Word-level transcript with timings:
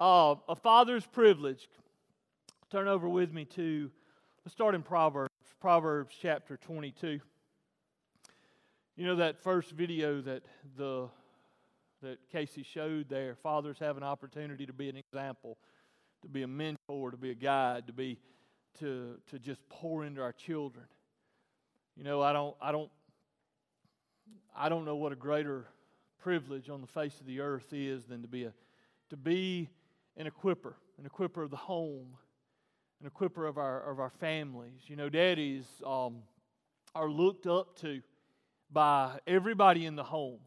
uh, 0.00 0.36
a 0.48 0.54
father's 0.54 1.06
privilege. 1.06 1.68
Turn 2.70 2.88
over 2.88 3.08
with 3.08 3.32
me 3.32 3.44
to, 3.46 3.90
let's 4.44 4.52
start 4.52 4.74
in 4.74 4.82
Proverbs, 4.82 5.32
Proverbs 5.60 6.14
chapter 6.20 6.56
22. 6.56 7.20
You 8.96 9.06
know 9.06 9.16
that 9.16 9.42
first 9.42 9.70
video 9.72 10.20
that 10.22 10.42
the 10.76 11.08
that 12.02 12.18
Casey 12.30 12.62
showed 12.62 13.08
there. 13.08 13.36
Fathers 13.36 13.78
have 13.78 13.96
an 13.96 14.02
opportunity 14.02 14.66
to 14.66 14.72
be 14.72 14.88
an 14.88 14.96
example, 14.96 15.56
to 16.22 16.28
be 16.28 16.42
a 16.42 16.48
mentor, 16.48 17.10
to 17.10 17.16
be 17.16 17.30
a 17.30 17.34
guide, 17.34 17.86
to 17.86 17.92
be 17.92 18.18
to 18.80 19.16
to 19.30 19.38
just 19.38 19.60
pour 19.68 20.04
into 20.04 20.20
our 20.20 20.32
children. 20.32 20.84
You 21.96 22.04
know, 22.04 22.20
I 22.22 22.32
don't 22.32 22.56
I 22.60 22.72
don't 22.72 22.90
I 24.56 24.68
don't 24.68 24.84
know 24.84 24.96
what 24.96 25.12
a 25.12 25.16
greater 25.16 25.66
privilege 26.20 26.68
on 26.68 26.80
the 26.80 26.86
face 26.88 27.20
of 27.20 27.26
the 27.26 27.40
earth 27.40 27.72
is 27.72 28.04
than 28.04 28.22
to 28.22 28.28
be 28.28 28.44
a 28.44 28.52
to 29.10 29.16
be 29.16 29.68
an 30.18 30.28
equiper, 30.28 30.74
an 30.98 31.08
equiper 31.08 31.44
of 31.44 31.50
the 31.50 31.56
home, 31.56 32.16
an 33.02 33.08
equiper 33.08 33.48
of 33.48 33.56
our 33.56 33.90
of 33.90 34.00
our 34.00 34.10
families. 34.10 34.82
You 34.86 34.96
know, 34.96 35.08
daddies 35.08 35.64
um, 35.86 36.22
are 36.94 37.08
looked 37.08 37.46
up 37.46 37.78
to 37.80 38.02
by 38.70 39.18
everybody 39.26 39.86
in 39.86 39.96
the 39.96 40.04
home. 40.04 40.40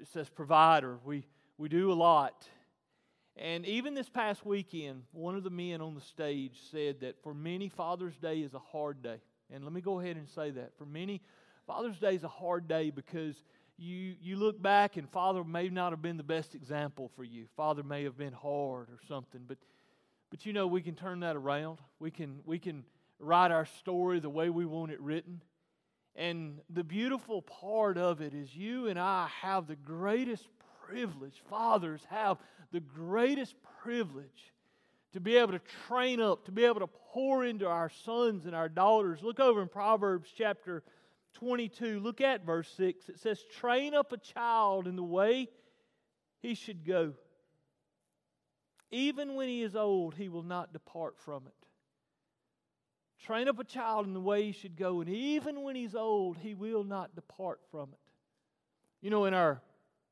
It 0.00 0.08
says 0.12 0.28
provider. 0.28 0.98
We 1.04 1.26
we 1.56 1.68
do 1.68 1.92
a 1.92 1.94
lot. 1.94 2.46
And 3.36 3.64
even 3.64 3.94
this 3.94 4.10
past 4.10 4.44
weekend, 4.44 5.04
one 5.12 5.36
of 5.36 5.42
the 5.42 5.50
men 5.50 5.80
on 5.80 5.94
the 5.94 6.02
stage 6.02 6.58
said 6.70 7.00
that 7.00 7.22
for 7.22 7.32
many, 7.32 7.70
Father's 7.70 8.16
Day 8.18 8.40
is 8.40 8.52
a 8.52 8.58
hard 8.58 9.02
day. 9.02 9.22
And 9.50 9.64
let 9.64 9.72
me 9.72 9.80
go 9.80 10.00
ahead 10.00 10.16
and 10.16 10.28
say 10.28 10.50
that. 10.50 10.76
For 10.76 10.84
many, 10.84 11.22
Father's 11.66 11.98
Day 11.98 12.14
is 12.14 12.24
a 12.24 12.28
hard 12.28 12.68
day 12.68 12.90
because 12.90 13.42
you, 13.82 14.14
you 14.20 14.36
look 14.36 14.62
back 14.62 14.96
and 14.96 15.10
Father 15.10 15.42
may 15.42 15.68
not 15.68 15.92
have 15.92 16.00
been 16.00 16.16
the 16.16 16.22
best 16.22 16.54
example 16.54 17.10
for 17.16 17.24
you. 17.24 17.46
Father 17.56 17.82
may 17.82 18.04
have 18.04 18.16
been 18.16 18.32
hard 18.32 18.88
or 18.88 18.98
something. 19.08 19.42
But, 19.46 19.58
but 20.30 20.46
you 20.46 20.52
know, 20.52 20.66
we 20.66 20.82
can 20.82 20.94
turn 20.94 21.20
that 21.20 21.36
around. 21.36 21.78
We 21.98 22.10
can, 22.10 22.40
we 22.46 22.58
can 22.58 22.84
write 23.18 23.50
our 23.50 23.66
story 23.66 24.20
the 24.20 24.30
way 24.30 24.50
we 24.50 24.64
want 24.64 24.92
it 24.92 25.00
written. 25.00 25.42
And 26.14 26.58
the 26.70 26.84
beautiful 26.84 27.42
part 27.42 27.98
of 27.98 28.20
it 28.20 28.34
is 28.34 28.54
you 28.54 28.86
and 28.86 28.98
I 28.98 29.28
have 29.40 29.66
the 29.66 29.76
greatest 29.76 30.46
privilege, 30.86 31.42
fathers 31.48 32.02
have 32.10 32.38
the 32.70 32.80
greatest 32.80 33.54
privilege 33.82 34.52
to 35.12 35.20
be 35.20 35.36
able 35.36 35.52
to 35.52 35.60
train 35.88 36.20
up, 36.20 36.44
to 36.46 36.52
be 36.52 36.64
able 36.64 36.80
to 36.80 36.86
pour 36.86 37.44
into 37.44 37.66
our 37.66 37.90
sons 38.04 38.46
and 38.46 38.54
our 38.54 38.68
daughters. 38.68 39.22
Look 39.22 39.40
over 39.40 39.60
in 39.60 39.68
Proverbs 39.68 40.30
chapter 40.36 40.82
22, 41.34 42.00
look 42.00 42.20
at 42.20 42.44
verse 42.44 42.68
6. 42.76 43.08
It 43.08 43.18
says, 43.18 43.42
Train 43.58 43.94
up 43.94 44.12
a 44.12 44.18
child 44.18 44.86
in 44.86 44.96
the 44.96 45.02
way 45.02 45.48
he 46.40 46.54
should 46.54 46.84
go. 46.84 47.14
Even 48.90 49.34
when 49.34 49.48
he 49.48 49.62
is 49.62 49.74
old, 49.74 50.14
he 50.14 50.28
will 50.28 50.42
not 50.42 50.72
depart 50.72 51.16
from 51.18 51.46
it. 51.46 51.54
Train 53.24 53.48
up 53.48 53.58
a 53.58 53.64
child 53.64 54.06
in 54.06 54.14
the 54.14 54.20
way 54.20 54.46
he 54.46 54.52
should 54.52 54.76
go, 54.76 55.00
and 55.00 55.08
even 55.08 55.62
when 55.62 55.76
he's 55.76 55.94
old, 55.94 56.36
he 56.38 56.54
will 56.54 56.84
not 56.84 57.14
depart 57.14 57.60
from 57.70 57.90
it. 57.92 57.98
You 59.00 59.10
know, 59.10 59.24
in 59.26 59.34
our 59.34 59.62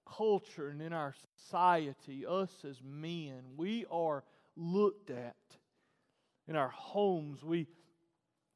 culture 0.07 0.69
and 0.69 0.81
in 0.81 0.93
our 0.93 1.15
society, 1.37 2.25
us 2.27 2.51
as 2.69 2.81
men, 2.83 3.43
we 3.57 3.85
are 3.91 4.25
looked 4.57 5.11
at. 5.11 5.37
In 6.47 6.57
our 6.57 6.69
homes, 6.69 7.43
we 7.43 7.67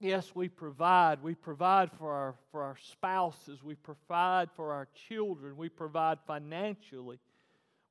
yes, 0.00 0.33
we 0.34 0.48
provide. 0.48 1.23
We 1.23 1.34
provide 1.34 1.91
for 1.92 2.12
our 2.12 2.34
for 2.50 2.62
our 2.62 2.77
spouses, 2.91 3.62
we 3.62 3.75
provide 3.75 4.51
for 4.56 4.73
our 4.73 4.89
children, 5.09 5.56
we 5.56 5.69
provide 5.69 6.19
financially. 6.27 7.19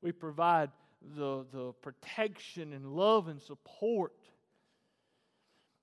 We 0.01 0.11
provide 0.11 0.69
the, 1.15 1.45
the 1.51 1.71
protection 1.81 2.73
and 2.73 2.85
love 2.93 3.29
and 3.29 3.41
support. 3.41 4.13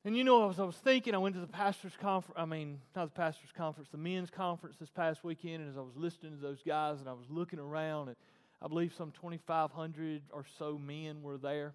And 0.05 0.17
you 0.17 0.25
know, 0.25 0.49
as 0.49 0.59
I 0.59 0.65
was 0.65 0.77
thinking, 0.77 1.15
I 1.15 1.19
went 1.19 1.35
to 1.35 1.41
the 1.41 1.47
pastor's 1.47 1.97
conference, 2.01 2.39
I 2.39 2.47
mean, 2.47 2.79
not 2.97 3.13
the 3.13 3.19
pastor's 3.19 3.53
conference, 3.57 3.89
the 3.91 3.99
men's 3.99 4.31
conference 4.31 4.77
this 4.79 4.91
past 4.91 5.25
weekend, 5.25 5.63
and 5.63 5.71
as 5.71 5.77
I 5.77 5.81
was 5.81 5.97
listening 5.97 6.33
to 6.33 6.39
those 6.39 6.63
guys 6.67 7.01
and 7.01 7.09
I 7.09 7.13
was 7.13 7.27
looking 7.29 7.59
around, 7.59 8.09
and 8.09 8.17
I 8.63 8.69
believe 8.69 8.95
some 8.97 9.11
2,500 9.13 10.23
or 10.33 10.45
so 10.59 10.79
men 10.79 11.23
were 11.23 11.39
there. 11.39 11.75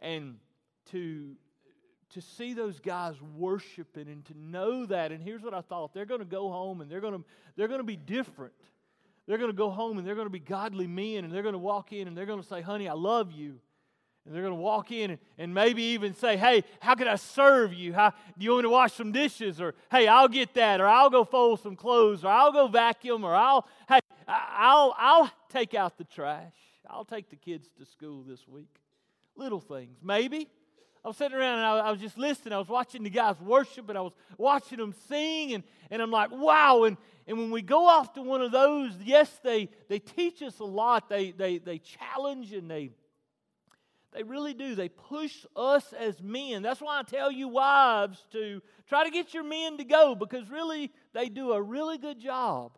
And 0.00 0.36
to, 0.92 1.34
to 2.10 2.20
see 2.20 2.54
those 2.54 2.80
guys 2.80 3.14
worshiping 3.36 4.08
and 4.08 4.24
to 4.26 4.38
know 4.38 4.84
that, 4.86 5.12
and 5.12 5.22
here's 5.22 5.42
what 5.42 5.54
I 5.54 5.60
thought 5.60 5.94
they're 5.94 6.04
going 6.04 6.20
to 6.20 6.26
go 6.26 6.50
home 6.50 6.80
and 6.80 6.90
they're 6.90 7.00
going 7.00 7.18
to, 7.18 7.24
they're 7.56 7.68
going 7.68 7.80
to 7.80 7.84
be 7.84 7.96
different. 7.96 8.52
They're 9.26 9.38
going 9.38 9.50
to 9.50 9.56
go 9.56 9.70
home 9.70 9.98
and 9.98 10.06
they're 10.06 10.16
going 10.16 10.26
to 10.26 10.30
be 10.32 10.40
godly 10.40 10.86
men, 10.86 11.24
and 11.24 11.32
they're 11.32 11.42
going 11.42 11.52
to 11.52 11.58
walk 11.58 11.92
in 11.92 12.08
and 12.08 12.16
they're 12.16 12.26
going 12.26 12.42
to 12.42 12.46
say, 12.46 12.60
Honey, 12.60 12.88
I 12.88 12.94
love 12.94 13.32
you. 13.32 13.60
And 14.26 14.34
they're 14.34 14.42
going 14.42 14.54
to 14.54 14.60
walk 14.60 14.92
in 14.92 15.18
and, 15.38 15.54
maybe 15.54 15.82
even 15.82 16.14
say, 16.14 16.36
Hey, 16.36 16.64
how 16.80 16.94
can 16.94 17.08
I 17.08 17.16
serve 17.16 17.72
you? 17.72 17.92
How, 17.92 18.10
do 18.10 18.44
you 18.44 18.50
want 18.50 18.64
me 18.64 18.68
to 18.68 18.70
wash 18.70 18.92
some 18.92 19.12
dishes? 19.12 19.60
Or, 19.60 19.74
Hey, 19.90 20.08
I'll 20.08 20.28
get 20.28 20.54
that. 20.54 20.80
Or, 20.80 20.86
I'll 20.86 21.10
go 21.10 21.24
fold 21.24 21.60
some 21.60 21.76
clothes. 21.76 22.24
Or, 22.24 22.28
I'll 22.28 22.52
go 22.52 22.68
vacuum. 22.68 23.24
Or, 23.24 23.34
I'll, 23.34 23.66
hey, 23.88 24.00
I'll, 24.28 24.94
I'll 24.98 25.30
take 25.48 25.74
out 25.74 25.96
the 25.96 26.04
trash. 26.04 26.52
I'll 26.88 27.04
take 27.04 27.30
the 27.30 27.36
kids 27.36 27.68
to 27.78 27.86
school 27.86 28.22
this 28.22 28.46
week. 28.46 28.74
Little 29.36 29.60
things. 29.60 29.96
Maybe. 30.02 30.48
I 31.04 31.08
was 31.08 31.16
sitting 31.16 31.36
around 31.36 31.58
and 31.58 31.66
I, 31.66 31.78
I 31.78 31.90
was 31.90 32.00
just 32.00 32.18
listening. 32.18 32.52
I 32.52 32.58
was 32.58 32.68
watching 32.68 33.02
the 33.02 33.10
guys 33.10 33.40
worship 33.40 33.88
and 33.88 33.96
I 33.96 34.02
was 34.02 34.12
watching 34.36 34.78
them 34.78 34.94
sing. 35.08 35.54
And, 35.54 35.64
and 35.90 36.02
I'm 36.02 36.10
like, 36.10 36.30
wow. 36.30 36.84
And, 36.84 36.98
and 37.26 37.38
when 37.38 37.50
we 37.50 37.62
go 37.62 37.86
off 37.86 38.12
to 38.14 38.22
one 38.22 38.42
of 38.42 38.52
those, 38.52 38.92
yes, 39.02 39.30
they, 39.42 39.70
they 39.88 39.98
teach 39.98 40.42
us 40.42 40.58
a 40.58 40.64
lot. 40.64 41.08
They, 41.08 41.30
they, 41.30 41.58
they 41.58 41.78
challenge 41.78 42.52
and 42.52 42.70
they 42.70 42.90
they 44.12 44.22
really 44.24 44.54
do. 44.54 44.74
They 44.74 44.88
push 44.88 45.46
us 45.54 45.92
as 45.92 46.20
men. 46.20 46.62
That's 46.62 46.80
why 46.80 46.98
I 46.98 47.02
tell 47.02 47.30
you, 47.30 47.48
wives, 47.48 48.26
to 48.32 48.60
try 48.88 49.04
to 49.04 49.10
get 49.10 49.32
your 49.32 49.44
men 49.44 49.78
to 49.78 49.84
go 49.84 50.14
because 50.14 50.50
really 50.50 50.90
they 51.12 51.28
do 51.28 51.52
a 51.52 51.62
really 51.62 51.96
good 51.96 52.18
job 52.18 52.76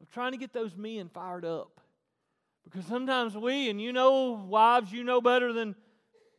of 0.00 0.10
trying 0.10 0.32
to 0.32 0.38
get 0.38 0.52
those 0.52 0.76
men 0.76 1.08
fired 1.08 1.44
up. 1.44 1.80
Because 2.64 2.84
sometimes 2.86 3.36
we, 3.36 3.70
and 3.70 3.80
you 3.80 3.92
know, 3.92 4.32
wives, 4.32 4.92
you 4.92 5.04
know 5.04 5.20
better 5.20 5.52
than 5.52 5.76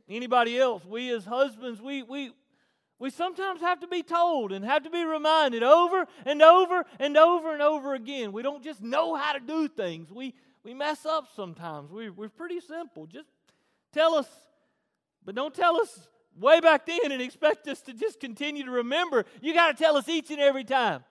anybody 0.10 0.58
else, 0.58 0.84
we 0.86 1.12
as 1.12 1.26
husbands, 1.26 1.82
we, 1.82 2.04
we, 2.04 2.32
we 3.00 3.10
sometimes 3.10 3.62
have 3.62 3.80
to 3.82 3.88
be 3.88 4.04
told 4.04 4.52
and 4.52 4.64
have 4.66 4.84
to 4.84 4.90
be 4.90 5.04
reminded 5.04 5.64
over 5.64 6.06
and 6.26 6.42
over 6.42 6.86
and 7.00 7.18
over 7.18 7.54
and 7.54 7.62
over 7.62 7.94
again. 7.94 8.32
We 8.32 8.44
don't 8.44 8.64
just 8.64 8.82
know 8.82 9.16
how 9.16 9.34
to 9.34 9.40
do 9.40 9.68
things. 9.68 10.12
We, 10.12 10.34
we 10.64 10.74
mess 10.74 11.06
up 11.06 11.28
sometimes. 11.36 11.92
We, 11.92 12.10
we're 12.10 12.30
pretty 12.30 12.60
simple. 12.60 13.08
Just 13.08 13.30
Tell 13.94 14.16
us, 14.16 14.28
but 15.24 15.36
don't 15.36 15.54
tell 15.54 15.80
us 15.80 16.08
way 16.38 16.60
back 16.60 16.88
then 16.88 17.12
and 17.12 17.22
expect 17.22 17.68
us 17.68 17.80
to 17.82 17.94
just 17.94 18.20
continue 18.20 18.66
to 18.66 18.72
remember. 18.72 19.24
You 19.40 19.54
got 19.54 19.78
to 19.78 19.84
tell 19.84 19.96
us 19.96 20.10
each 20.10 20.32
and 20.32 20.40
every 20.40 20.64
time 20.64 21.04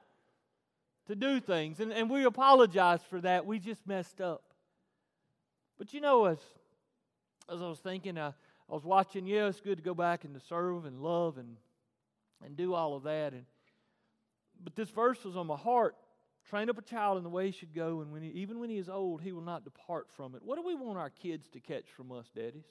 to 1.06 1.14
do 1.14 1.40
things. 1.40 1.78
And, 1.78 1.92
and 1.92 2.10
we 2.10 2.24
apologize 2.24 3.00
for 3.08 3.20
that. 3.20 3.46
We 3.46 3.60
just 3.60 3.86
messed 3.86 4.20
up. 4.20 4.42
But 5.78 5.94
you 5.94 6.00
know, 6.00 6.24
as, 6.24 6.38
as 7.48 7.62
I 7.62 7.68
was 7.68 7.78
thinking, 7.78 8.18
I, 8.18 8.32
I 8.72 8.74
was 8.74 8.84
watching, 8.84 9.26
yeah, 9.26 9.48
it's 9.48 9.60
good 9.60 9.76
to 9.76 9.82
go 9.84 9.92
back 9.92 10.24
and 10.24 10.32
to 10.32 10.40
serve 10.40 10.86
and 10.86 11.02
love 11.02 11.36
and, 11.36 11.58
and 12.42 12.56
do 12.56 12.72
all 12.72 12.96
of 12.96 13.02
that. 13.02 13.34
And, 13.34 13.44
but 14.64 14.74
this 14.74 14.88
verse 14.88 15.22
was 15.26 15.36
on 15.36 15.46
my 15.46 15.58
heart. 15.58 15.94
Train 16.48 16.70
up 16.70 16.78
a 16.78 16.82
child 16.82 17.18
in 17.18 17.22
the 17.22 17.28
way 17.28 17.46
he 17.46 17.52
should 17.52 17.74
go, 17.74 18.00
and 18.00 18.10
when 18.10 18.22
he, 18.22 18.30
even 18.30 18.58
when 18.58 18.70
he 18.70 18.78
is 18.78 18.88
old, 18.88 19.20
he 19.20 19.30
will 19.30 19.42
not 19.42 19.64
depart 19.64 20.06
from 20.16 20.34
it. 20.34 20.42
What 20.42 20.56
do 20.56 20.66
we 20.66 20.74
want 20.74 20.98
our 20.98 21.10
kids 21.10 21.50
to 21.50 21.60
catch 21.60 21.84
from 21.94 22.10
us, 22.12 22.24
daddies? 22.34 22.64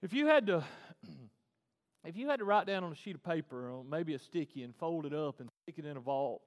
If 0.00 0.14
you 0.14 0.26
had 0.26 0.46
to, 0.46 0.64
if 2.06 2.16
you 2.16 2.28
had 2.30 2.38
to 2.38 2.46
write 2.46 2.66
down 2.66 2.84
on 2.84 2.92
a 2.92 2.96
sheet 2.96 3.14
of 3.14 3.22
paper 3.22 3.70
or 3.70 3.84
maybe 3.84 4.14
a 4.14 4.18
sticky 4.18 4.62
and 4.62 4.74
fold 4.74 5.04
it 5.04 5.12
up 5.12 5.38
and 5.38 5.50
stick 5.64 5.74
it 5.78 5.84
in 5.84 5.98
a 5.98 6.00
vault, 6.00 6.42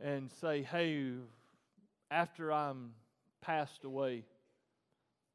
and 0.00 0.30
say, 0.40 0.62
"Hey, 0.62 1.14
after 2.08 2.52
I'm 2.52 2.92
passed 3.42 3.82
away, 3.82 4.22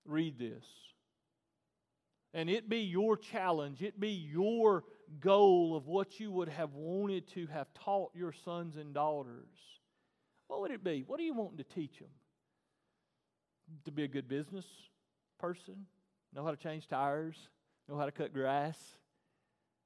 read 0.05 0.37
this," 0.37 0.65
and 2.33 2.49
it 2.49 2.69
be 2.69 2.79
your 2.79 3.17
challenge, 3.17 3.81
it 3.81 3.99
be 3.99 4.09
your 4.09 4.83
goal 5.19 5.75
of 5.75 5.87
what 5.87 6.19
you 6.19 6.31
would 6.31 6.49
have 6.49 6.73
wanted 6.73 7.27
to 7.29 7.47
have 7.47 7.67
taught 7.73 8.11
your 8.15 8.31
sons 8.31 8.77
and 8.77 8.93
daughters, 8.93 9.47
what 10.47 10.61
would 10.61 10.71
it 10.71 10.83
be? 10.83 11.03
What 11.05 11.19
are 11.19 11.23
you 11.23 11.33
wanting 11.33 11.57
to 11.57 11.63
teach 11.63 11.99
them? 11.99 12.09
To 13.85 13.91
be 13.91 14.03
a 14.03 14.07
good 14.07 14.27
business 14.27 14.65
person, 15.39 15.85
know 16.33 16.43
how 16.43 16.51
to 16.51 16.57
change 16.57 16.87
tires, 16.87 17.35
know 17.87 17.97
how 17.97 18.05
to 18.05 18.11
cut 18.11 18.33
grass, 18.33 18.77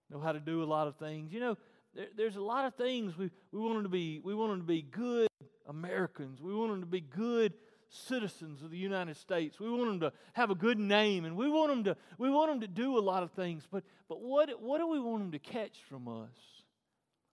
know 0.10 0.20
how 0.20 0.32
to 0.32 0.40
do 0.40 0.64
a 0.64 0.66
lot 0.66 0.88
of 0.88 0.96
things. 0.98 1.32
You 1.32 1.40
know, 1.40 1.58
there, 1.94 2.08
there's 2.16 2.36
a 2.36 2.42
lot 2.42 2.66
of 2.66 2.76
things 2.76 3.18
we, 3.18 3.30
we 3.52 3.60
want 3.60 3.76
them 3.76 3.84
to 3.84 3.90
be. 3.90 4.20
We 4.20 4.36
want 4.36 4.52
them 4.52 4.62
to 4.62 4.68
be 4.68 4.82
good 4.82 5.28
Americans. 5.68 6.42
We 6.42 6.54
want 6.54 6.72
them 6.72 6.82
to 6.82 6.88
be 6.88 7.02
good 7.02 7.54
citizens 7.90 8.62
of 8.62 8.72
the 8.72 8.78
United 8.78 9.18
States. 9.18 9.60
We 9.60 9.70
want 9.70 9.86
them 9.86 10.00
to 10.02 10.14
have 10.34 10.50
a 10.50 10.56
good 10.56 10.80
name 10.80 11.26
and 11.26 11.36
we 11.36 11.50
want 11.50 11.70
them 11.70 11.84
to, 11.86 11.98
we 12.18 12.30
want 12.30 12.52
them 12.52 12.62
to 12.62 12.68
do 12.68 12.98
a 12.98 13.00
lot 13.00 13.24
of 13.24 13.32
things. 13.32 13.68
But, 13.72 13.84
but 14.10 14.22
what, 14.22 14.50
what 14.62 14.80
do 14.80 14.88
we 14.88 15.00
want 15.00 15.24
them 15.24 15.32
to 15.32 15.40
catch 15.40 15.78
from 15.90 16.08
us? 16.08 16.30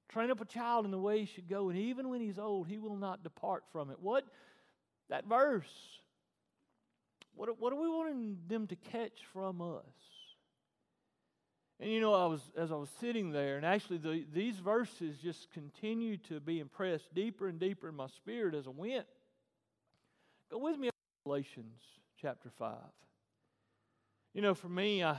Train 0.08 0.30
up 0.30 0.40
a 0.40 0.44
child 0.44 0.84
in 0.84 0.90
the 0.90 0.98
way 0.98 1.20
he 1.20 1.26
should 1.26 1.48
go, 1.48 1.70
and 1.70 1.78
even 1.78 2.08
when 2.08 2.20
he's 2.20 2.38
old, 2.38 2.68
he 2.68 2.78
will 2.78 2.96
not 2.96 3.24
depart 3.24 3.64
from 3.72 3.90
it. 3.90 3.96
What? 4.00 4.24
That 5.10 5.26
verse. 5.26 5.64
What, 7.34 7.58
what 7.58 7.72
are 7.72 7.80
we 7.80 7.88
wanting 7.88 8.38
them 8.46 8.68
to 8.68 8.76
catch 8.76 9.18
from 9.32 9.60
us? 9.60 9.82
And 11.80 11.90
you 11.90 12.00
know, 12.00 12.14
I 12.14 12.26
was 12.26 12.40
as 12.56 12.70
I 12.70 12.76
was 12.76 12.88
sitting 13.00 13.32
there, 13.32 13.56
and 13.56 13.66
actually 13.66 13.98
the, 13.98 14.24
these 14.32 14.56
verses 14.56 15.18
just 15.18 15.50
continue 15.50 16.16
to 16.28 16.38
be 16.38 16.60
impressed 16.60 17.12
deeper 17.12 17.48
and 17.48 17.58
deeper 17.58 17.88
in 17.88 17.96
my 17.96 18.06
spirit 18.06 18.54
as 18.54 18.66
I 18.68 18.70
went. 18.70 19.06
Go 20.50 20.58
with 20.58 20.78
me, 20.78 20.90
Galatians 21.24 21.80
chapter 22.20 22.50
five. 22.58 22.76
You 24.34 24.42
know, 24.42 24.54
for 24.54 24.68
me, 24.68 25.02
I 25.02 25.18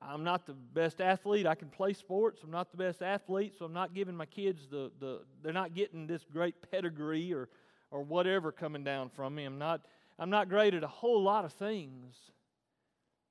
I'm 0.00 0.24
not 0.24 0.46
the 0.46 0.54
best 0.54 1.00
athlete. 1.00 1.46
I 1.46 1.54
can 1.54 1.68
play 1.68 1.92
sports. 1.92 2.42
I'm 2.44 2.50
not 2.50 2.70
the 2.70 2.76
best 2.76 3.02
athlete, 3.02 3.54
so 3.58 3.64
I'm 3.64 3.72
not 3.72 3.94
giving 3.94 4.16
my 4.16 4.26
kids 4.26 4.68
the, 4.70 4.92
the 5.00 5.22
they're 5.42 5.52
not 5.52 5.74
getting 5.74 6.06
this 6.06 6.24
great 6.30 6.54
pedigree 6.70 7.32
or 7.32 7.48
or 7.90 8.02
whatever 8.02 8.52
coming 8.52 8.84
down 8.84 9.10
from 9.10 9.34
me. 9.34 9.44
I'm 9.44 9.58
not 9.58 9.82
I'm 10.18 10.30
not 10.30 10.48
great 10.48 10.74
at 10.74 10.84
a 10.84 10.88
whole 10.88 11.22
lot 11.22 11.44
of 11.44 11.52
things. 11.52 12.16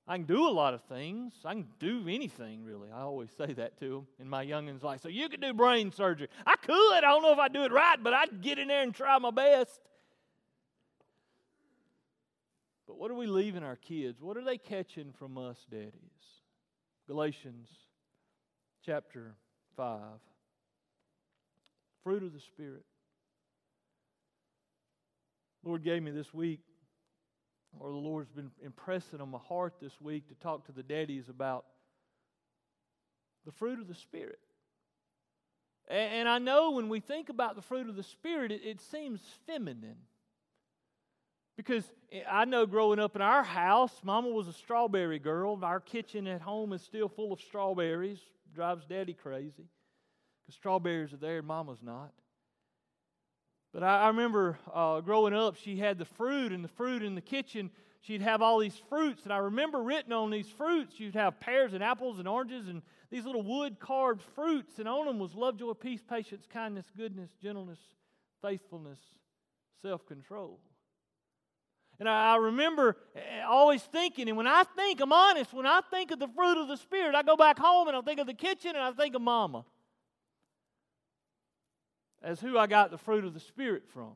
I 0.09 0.15
can 0.15 0.25
do 0.25 0.47
a 0.47 0.49
lot 0.49 0.73
of 0.73 0.81
things. 0.83 1.33
I 1.43 1.53
can 1.53 1.67
do 1.79 2.05
anything, 2.07 2.63
really. 2.63 2.89
I 2.89 3.01
always 3.01 3.29
say 3.37 3.51
that 3.53 3.77
to 3.81 3.89
them 3.89 4.07
in 4.19 4.29
my 4.29 4.45
youngins' 4.45 4.81
life. 4.81 5.01
So 5.01 5.09
you 5.09 5.27
could 5.27 5.41
do 5.41 5.53
brain 5.53 5.91
surgery. 5.91 6.29
I 6.45 6.55
could. 6.55 6.97
I 6.97 7.01
don't 7.01 7.23
know 7.23 7.33
if 7.33 7.39
I'd 7.39 7.51
do 7.51 7.65
it 7.65 7.73
right, 7.73 8.01
but 8.01 8.13
I'd 8.13 8.41
get 8.41 8.57
in 8.57 8.69
there 8.69 8.83
and 8.83 8.95
try 8.95 9.17
my 9.19 9.31
best. 9.31 9.81
But 12.73 12.83
what 12.97 13.11
are 13.11 13.15
we 13.15 13.27
leaving 13.27 13.63
our 13.63 13.75
kids? 13.75 14.21
What 14.21 14.37
are 14.37 14.43
they 14.43 14.57
catching 14.57 15.13
from 15.17 15.37
us, 15.37 15.57
daddies? 15.69 15.91
Galatians 17.07 17.69
chapter 18.85 19.35
5. 19.75 19.99
Fruit 22.03 22.23
of 22.23 22.33
the 22.33 22.39
Spirit. 22.39 22.83
Lord 25.63 25.83
gave 25.83 26.01
me 26.01 26.11
this 26.11 26.33
week, 26.33 26.61
or 27.79 27.89
the 27.89 27.97
Lord's 27.97 28.31
been 28.31 28.51
impressing 28.63 29.19
on 29.19 29.29
my 29.29 29.39
heart 29.39 29.75
this 29.81 29.99
week 29.99 30.27
to 30.29 30.35
talk 30.35 30.65
to 30.67 30.71
the 30.71 30.83
daddies 30.83 31.29
about 31.29 31.65
the 33.45 33.51
fruit 33.51 33.79
of 33.79 33.87
the 33.87 33.95
Spirit. 33.95 34.39
And 35.89 36.27
I 36.27 36.37
know 36.37 36.71
when 36.71 36.89
we 36.89 36.99
think 36.99 37.29
about 37.29 37.55
the 37.55 37.61
fruit 37.61 37.87
of 37.87 37.95
the 37.95 38.03
Spirit, 38.03 38.51
it, 38.51 38.61
it 38.63 38.81
seems 38.81 39.21
feminine. 39.45 39.97
Because 41.57 41.83
I 42.29 42.45
know 42.45 42.67
growing 42.67 42.99
up 42.99 43.15
in 43.15 43.21
our 43.21 43.43
house, 43.43 43.91
Mama 44.03 44.29
was 44.29 44.47
a 44.47 44.53
strawberry 44.53 45.19
girl. 45.19 45.59
Our 45.63 45.79
kitchen 45.79 46.27
at 46.27 46.39
home 46.39 46.71
is 46.71 46.83
still 46.83 47.09
full 47.09 47.33
of 47.33 47.41
strawberries. 47.41 48.19
Drives 48.53 48.85
Daddy 48.85 49.13
crazy. 49.13 49.65
Because 50.45 50.55
strawberries 50.55 51.11
are 51.13 51.17
there 51.17 51.39
and 51.39 51.47
Mama's 51.47 51.81
not. 51.81 52.13
But 53.73 53.83
I, 53.83 54.03
I 54.03 54.07
remember 54.07 54.57
uh, 54.73 55.01
growing 55.01 55.33
up, 55.33 55.55
she 55.57 55.77
had 55.77 55.97
the 55.97 56.05
fruit, 56.05 56.51
and 56.51 56.63
the 56.63 56.69
fruit 56.69 57.03
in 57.03 57.15
the 57.15 57.21
kitchen, 57.21 57.71
she'd 58.01 58.21
have 58.21 58.43
all 58.43 58.59
these 58.59 58.79
fruits. 58.87 59.23
And 59.23 59.33
I 59.33 59.37
remember 59.37 59.81
written 59.81 60.13
on 60.13 60.29
these 60.29 60.47
fruits, 60.47 60.99
you'd 60.99 61.15
have 61.15 61.39
pears 61.39 61.73
and 61.73 61.83
apples 61.83 62.19
and 62.19 62.27
oranges 62.27 62.67
and 62.67 62.83
these 63.09 63.25
little 63.25 63.43
wood 63.43 63.79
carved 63.79 64.21
fruits. 64.35 64.79
And 64.79 64.87
on 64.87 65.07
them 65.07 65.17
was 65.17 65.33
love, 65.33 65.57
joy, 65.57 65.73
peace, 65.73 66.01
patience, 66.07 66.45
kindness, 66.51 66.85
goodness, 66.95 67.31
gentleness, 67.41 67.79
faithfulness, 68.41 68.99
self 69.81 70.05
control. 70.05 70.59
And 71.99 72.07
I 72.07 72.35
remember 72.35 72.97
eh, 73.15 73.43
always 73.47 73.81
thinking, 73.81 74.27
and 74.27 74.37
when 74.37 74.47
I 74.47 74.63
think, 74.75 75.01
I'm 75.01 75.11
honest, 75.11 75.53
when 75.53 75.65
I 75.65 75.81
think 75.89 76.11
of 76.11 76.19
the 76.19 76.27
fruit 76.27 76.61
of 76.61 76.67
the 76.67 76.77
Spirit, 76.77 77.15
I 77.15 77.23
go 77.23 77.35
back 77.35 77.57
home 77.57 77.87
and 77.87 77.97
I 77.97 78.01
think 78.01 78.19
of 78.19 78.27
the 78.27 78.33
kitchen 78.33 78.71
and 78.75 78.79
I 78.79 78.91
think 78.91 79.15
of 79.15 79.21
Mama. 79.21 79.65
As 82.21 82.39
who 82.39 82.57
I 82.57 82.67
got 82.67 82.91
the 82.91 82.97
fruit 82.97 83.25
of 83.25 83.33
the 83.33 83.39
Spirit 83.39 83.83
from. 83.93 84.13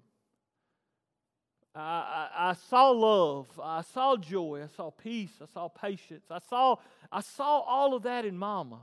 I, 1.74 1.80
I, 1.80 2.50
I, 2.50 2.54
saw 2.70 2.90
love, 2.90 3.48
I 3.64 3.82
saw 3.82 4.18
joy, 4.18 4.62
I 4.64 4.68
saw 4.76 4.92
peace, 4.92 5.32
I 5.42 5.46
saw 5.46 5.70
patience, 5.70 6.26
I 6.30 6.40
saw, 6.50 6.76
I 7.12 7.22
saw 7.22 7.62
all 7.62 7.94
of 7.94 8.04
that 8.04 8.26
in 8.26 8.38
Mama. 8.38 8.82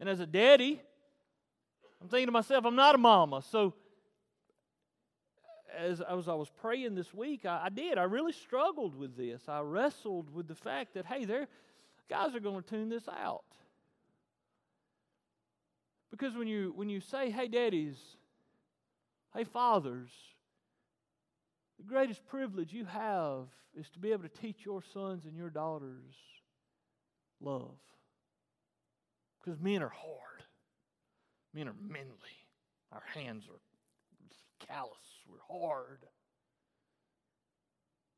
And 0.00 0.08
as 0.08 0.18
a 0.20 0.26
daddy, 0.26 0.80
I'm 2.00 2.08
thinking 2.08 2.26
to 2.26 2.32
myself, 2.32 2.64
I'm 2.64 2.76
not 2.76 2.94
a 2.94 2.98
mama, 2.98 3.42
so 3.50 3.74
as, 5.76 6.00
as 6.00 6.28
I 6.28 6.34
was 6.34 6.48
praying 6.60 6.94
this 6.94 7.12
week, 7.12 7.44
I, 7.44 7.64
I, 7.66 7.68
did. 7.68 7.98
I 7.98 8.04
really 8.04 8.32
struggled 8.32 8.94
with 8.94 9.16
this. 9.16 9.42
I 9.48 9.60
wrestled 9.60 10.32
with 10.34 10.48
the 10.48 10.54
fact 10.54 10.94
that, 10.94 11.06
hey, 11.06 11.24
there, 11.24 11.48
guys 12.08 12.34
are 12.34 12.40
going 12.40 12.62
to 12.62 12.68
tune 12.68 12.88
this 12.88 13.08
out. 13.08 13.44
Because 16.10 16.34
when 16.34 16.48
you, 16.48 16.72
when 16.76 16.88
you 16.88 17.00
say, 17.00 17.30
hey, 17.30 17.48
daddies, 17.48 17.96
hey, 19.34 19.44
fathers, 19.44 20.10
the 21.78 21.84
greatest 21.84 22.24
privilege 22.26 22.72
you 22.72 22.84
have 22.86 23.48
is 23.78 23.88
to 23.90 23.98
be 23.98 24.12
able 24.12 24.22
to 24.22 24.40
teach 24.40 24.64
your 24.64 24.82
sons 24.94 25.24
and 25.26 25.36
your 25.36 25.50
daughters 25.50 26.14
love. 27.40 27.76
Because 29.42 29.60
men 29.60 29.82
are 29.82 29.90
hard, 29.90 30.42
men 31.52 31.68
are 31.68 31.74
manly, 31.80 32.08
our 32.92 33.02
hands 33.14 33.44
are 33.48 33.60
callous 34.66 34.92
we're 35.28 35.58
hard. 35.58 35.98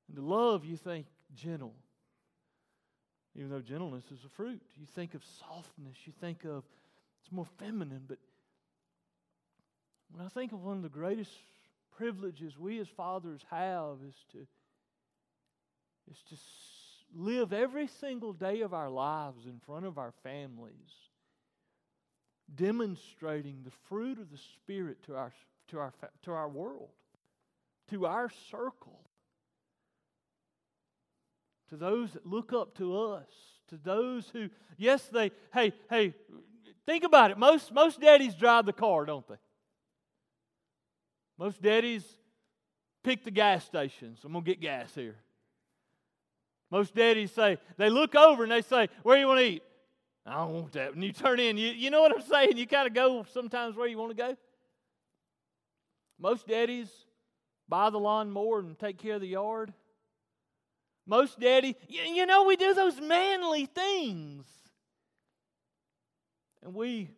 And 0.09 0.17
to 0.17 0.23
love, 0.23 0.65
you 0.65 0.77
think 0.77 1.07
gentle. 1.35 1.75
Even 3.35 3.51
though 3.51 3.61
gentleness 3.61 4.05
is 4.11 4.25
a 4.25 4.29
fruit. 4.29 4.61
You 4.77 4.87
think 4.87 5.15
of 5.15 5.23
softness. 5.39 5.97
You 6.05 6.13
think 6.21 6.45
of, 6.45 6.65
it's 7.23 7.33
more 7.33 7.47
feminine. 7.59 8.05
But 8.09 8.19
when 10.11 10.25
I 10.25 10.29
think 10.29 10.53
of 10.53 10.63
one 10.63 10.77
of 10.77 10.83
the 10.83 10.89
greatest 10.89 11.31
privileges 11.97 12.59
we 12.59 12.79
as 12.81 12.89
fathers 12.89 13.45
have 13.51 13.99
is 14.07 14.15
to, 14.33 14.39
is 16.11 16.23
to 16.31 16.37
live 17.15 17.53
every 17.53 17.87
single 17.87 18.33
day 18.33 18.63
of 18.63 18.75
our 18.75 18.91
lives 18.91 19.45
in 19.47 19.61
front 19.67 19.87
of 19.87 19.99
our 19.99 20.13
families, 20.23 20.95
demonstrating 22.55 23.61
the 23.65 23.73
fruit 23.89 24.19
of 24.19 24.31
the 24.31 24.39
Spirit 24.39 25.03
to 25.05 25.17
our, 25.17 25.33
to 25.69 25.79
our, 25.79 25.93
to 26.23 26.33
our 26.33 26.49
world 26.49 26.89
to 27.91 28.07
our 28.07 28.31
circle, 28.51 29.01
to 31.71 31.77
those 31.77 32.13
that 32.13 32.27
look 32.27 32.53
up 32.53 32.77
to 32.79 32.99
us, 32.99 33.29
to 33.69 33.77
those 33.77 34.29
who, 34.33 34.49
yes, 34.77 35.05
they, 35.13 35.31
hey, 35.53 35.73
hey, 35.91 36.15
think 36.87 37.05
about 37.05 37.31
it. 37.31 37.39
Most, 37.39 37.73
most 37.73 38.01
daddies 38.01 38.35
drive 38.35 38.67
the 38.67 38.73
car, 38.73 39.05
don't 39.05 39.27
they? 39.29 39.37
Most 41.39 41.63
daddies 41.63 42.05
pick 43.05 43.25
the 43.25 43.31
gas 43.31 43.65
stations. 43.65 44.21
I'm 44.25 44.33
going 44.33 44.45
to 44.45 44.51
get 44.51 44.61
gas 44.61 44.95
here. 44.95 45.17
Most 46.71 46.95
daddies 46.95 47.33
say, 47.33 47.59
they 47.77 47.91
look 47.91 48.15
over 48.15 48.43
and 48.43 48.53
they 48.53 48.63
say, 48.63 48.89
Where 49.03 49.17
do 49.17 49.21
you 49.21 49.27
want 49.27 49.41
to 49.41 49.47
eat? 49.47 49.63
I 50.27 50.35
don't 50.35 50.53
want 50.53 50.73
that. 50.73 50.93
When 50.93 51.03
you 51.03 51.13
turn 51.13 51.41
in, 51.41 51.57
you, 51.57 51.69
you 51.69 51.91
know 51.91 52.03
what 52.03 52.15
I'm 52.15 52.23
saying? 52.23 52.59
You 52.59 52.67
kind 52.67 52.87
of 52.87 52.93
go 52.93 53.25
sometimes 53.33 53.77
where 53.77 53.87
you 53.87 53.97
want 53.97 54.11
to 54.11 54.17
go. 54.17 54.37
Most 56.19 56.47
daddies 56.47 56.89
buy 57.69 57.91
the 57.91 57.99
lawnmower 57.99 58.61
and 58.61 58.79
take 58.79 58.99
care 58.99 59.15
of 59.15 59.21
the 59.21 59.29
yard. 59.29 59.73
Most 61.07 61.39
daddy, 61.41 61.77
you, 61.89 62.03
you 62.03 62.27
know, 62.27 62.45
we 62.45 62.57
do 62.57 62.75
those 62.75 63.01
manly 63.01 63.67
things. 63.67 64.47
And 66.63 66.75
we 66.75 67.11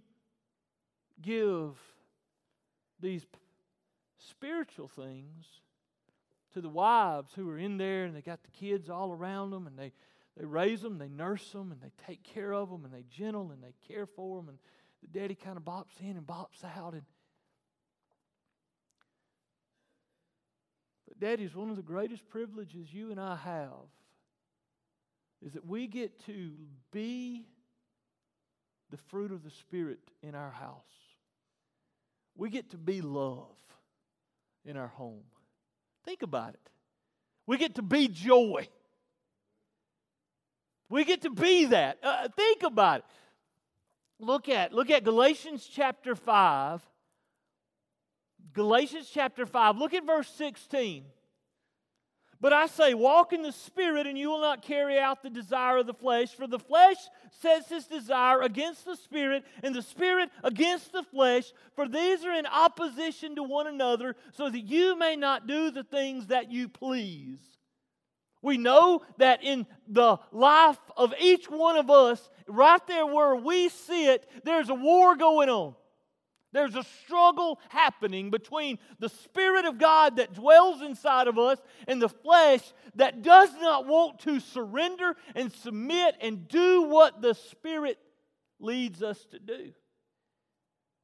give 1.21 1.77
these 3.01 3.27
spiritual 4.29 4.89
things 4.89 5.47
to 6.53 6.61
the 6.61 6.69
wives 6.69 7.33
who 7.35 7.49
are 7.51 7.59
in 7.59 7.79
there 7.79 8.05
and 8.05 8.15
they 8.15 8.21
got 8.21 8.43
the 8.43 8.51
kids 8.51 8.91
all 8.91 9.13
around 9.13 9.51
them 9.51 9.67
and 9.67 9.79
they, 9.79 9.93
they 10.37 10.45
raise 10.45 10.83
them, 10.83 10.99
they 10.99 11.09
nurse 11.09 11.51
them, 11.51 11.73
and 11.73 11.81
they 11.81 11.93
take 12.07 12.23
care 12.23 12.53
of 12.53 12.71
them 12.71 12.85
and 12.85 12.93
they 12.93 13.05
gentle 13.11 13.51
and 13.51 13.63
they 13.63 13.75
care 13.89 14.07
for 14.07 14.37
them. 14.37 14.49
And 14.49 14.59
the 15.03 15.19
daddy 15.19 15.35
kind 15.35 15.57
of 15.57 15.65
bops 15.65 16.01
in 16.01 16.17
and 16.17 16.27
bops 16.27 16.65
out. 16.77 16.93
And 16.93 17.03
Daddies, 21.21 21.55
one 21.55 21.69
of 21.69 21.77
the 21.77 21.83
greatest 21.83 22.27
privileges 22.31 22.93
you 22.93 23.11
and 23.11 23.21
I 23.21 23.37
have 23.37 23.91
is 25.45 25.53
that 25.53 25.67
we 25.67 25.87
get 25.87 26.25
to 26.27 26.53
be 26.93 27.47
the 28.91 28.97
fruit 29.09 29.31
of 29.31 29.45
the 29.45 29.51
Spirit 29.51 30.01
in 30.23 30.35
our 30.35 30.51
house. 30.51 30.81
We 32.37 32.49
get 32.49 32.71
to 32.71 32.79
be 32.79 33.03
love 33.03 33.55
in 34.65 34.79
our 34.79 34.89
home. 34.89 35.23
Think 36.07 36.23
about 36.23 36.55
it. 36.55 36.71
We 37.47 37.59
get 37.59 37.75
to 37.75 37.83
be 37.83 38.09
joy. 38.09 38.69
We 40.89 41.05
get 41.05 41.23
to 41.23 41.31
be 41.31 41.67
that. 41.67 41.99
Uh, 42.03 42.29
think 42.35 42.63
about 42.63 43.01
it. 43.01 43.05
Look 44.19 44.49
at 44.49 44.73
look 44.73 44.91
at 44.91 45.05
Galatians 45.05 45.69
chapter 45.71 46.15
5 46.15 46.83
Galatians 48.53 49.11
chapter 49.13 49.47
5, 49.47 49.79
look 49.79 49.95
at 49.95 50.07
verse 50.07 50.29
16. 50.37 51.05
But 52.41 52.55
I 52.55 52.67
say, 52.67 52.95
walk 52.95 53.35
in 53.35 53.43
the 53.43 53.53
Spirit, 53.53 54.07
and 54.07 54.17
you 54.17 54.31
will 54.31 54.41
not 54.41 54.63
carry 54.63 54.99
out 54.99 55.23
the 55.23 55.29
desire 55.29 55.77
of 55.79 55.87
the 55.87 55.93
flesh. 55.93 56.31
For 56.31 56.47
the 56.47 56.59
flesh 56.59 56.97
sets 57.43 57.71
its 57.71 57.87
desire 57.87 58.41
against 58.41 58.87
the 58.87 58.97
Spirit, 58.97 59.45
and 59.63 59.75
the 59.75 59.83
Spirit 59.83 60.31
against 60.43 60.91
the 60.91 61.03
flesh. 61.03 61.53
For 61.77 61.87
these 61.87 62.25
are 62.25 62.33
in 62.33 62.47
opposition 62.47 63.37
to 63.37 63.43
one 63.43 63.67
another, 63.67 64.17
so 64.33 64.49
that 64.49 64.61
you 64.61 64.97
may 64.97 65.17
not 65.17 65.47
do 65.47 65.71
the 65.71 65.85
things 65.85 66.29
that 66.29 66.51
you 66.51 66.69
please. 66.69 67.41
We 68.41 68.57
know 68.57 69.03
that 69.19 69.45
in 69.45 69.67
the 69.87 70.17
life 70.33 70.79
of 70.97 71.13
each 71.21 71.51
one 71.51 71.77
of 71.77 71.91
us, 71.91 72.31
right 72.49 72.85
there 72.87 73.05
where 73.05 73.37
we 73.37 73.69
sit, 73.69 74.27
there's 74.45 74.71
a 74.71 74.75
war 74.75 75.15
going 75.15 75.51
on. 75.51 75.75
There's 76.53 76.75
a 76.75 76.85
struggle 77.05 77.61
happening 77.69 78.31
between 78.31 78.79
the 78.99 79.09
Spirit 79.09 79.67
of 79.67 79.79
God 79.79 80.17
that 80.17 80.35
dwells 80.35 80.83
inside 80.83 81.29
of 81.29 81.39
us 81.39 81.59
and 81.87 82.03
the 82.03 82.09
flesh 82.09 82.73
that 82.97 83.23
does 83.23 83.51
not 83.61 83.87
want 83.87 84.19
to 84.21 84.41
surrender 84.41 85.15
and 85.35 85.53
submit 85.53 86.17
and 86.21 86.49
do 86.49 86.83
what 86.83 87.23
the 87.23 87.35
Spirit 87.35 87.99
leads 88.59 89.03
us 89.03 89.25
to 89.27 89.39
do. 89.39 89.73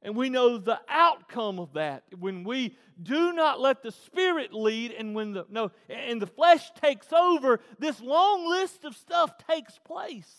And 0.01 0.15
we 0.15 0.29
know 0.29 0.57
the 0.57 0.79
outcome 0.87 1.59
of 1.59 1.73
that 1.73 2.03
when 2.17 2.43
we 2.43 2.77
do 3.01 3.33
not 3.33 3.59
let 3.59 3.81
the 3.81 3.91
Spirit 3.91 4.53
lead 4.53 4.91
and 4.91 5.15
when 5.15 5.33
the 5.33 5.45
no 5.49 5.71
and 5.89 6.21
the 6.21 6.27
flesh 6.27 6.69
takes 6.81 7.11
over, 7.11 7.59
this 7.79 7.99
long 7.99 8.47
list 8.47 8.85
of 8.85 8.95
stuff 8.95 9.31
takes 9.49 9.79
place. 9.79 10.31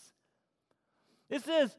It 1.29 1.43
says, 1.43 1.75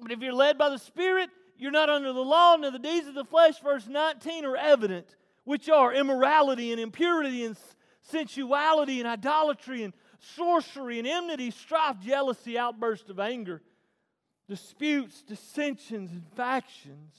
but 0.00 0.12
if 0.12 0.20
you're 0.20 0.32
led 0.32 0.56
by 0.58 0.70
the 0.70 0.78
Spirit, 0.78 1.28
you're 1.62 1.70
not 1.70 1.88
under 1.88 2.12
the 2.12 2.20
law, 2.20 2.54
and 2.54 2.64
the 2.64 2.78
deeds 2.78 3.06
of 3.06 3.14
the 3.14 3.24
flesh, 3.24 3.60
verse 3.60 3.86
19, 3.86 4.44
are 4.44 4.56
evident, 4.56 5.14
which 5.44 5.68
are 5.68 5.94
immorality 5.94 6.72
and 6.72 6.80
impurity 6.80 7.44
and 7.44 7.56
sensuality 8.02 8.98
and 8.98 9.08
idolatry 9.08 9.84
and 9.84 9.94
sorcery 10.18 10.98
and 10.98 11.06
enmity, 11.06 11.52
strife, 11.52 12.00
jealousy, 12.00 12.58
outburst 12.58 13.10
of 13.10 13.20
anger, 13.20 13.62
disputes, 14.48 15.22
dissensions, 15.22 16.10
and 16.10 16.24
factions, 16.34 17.14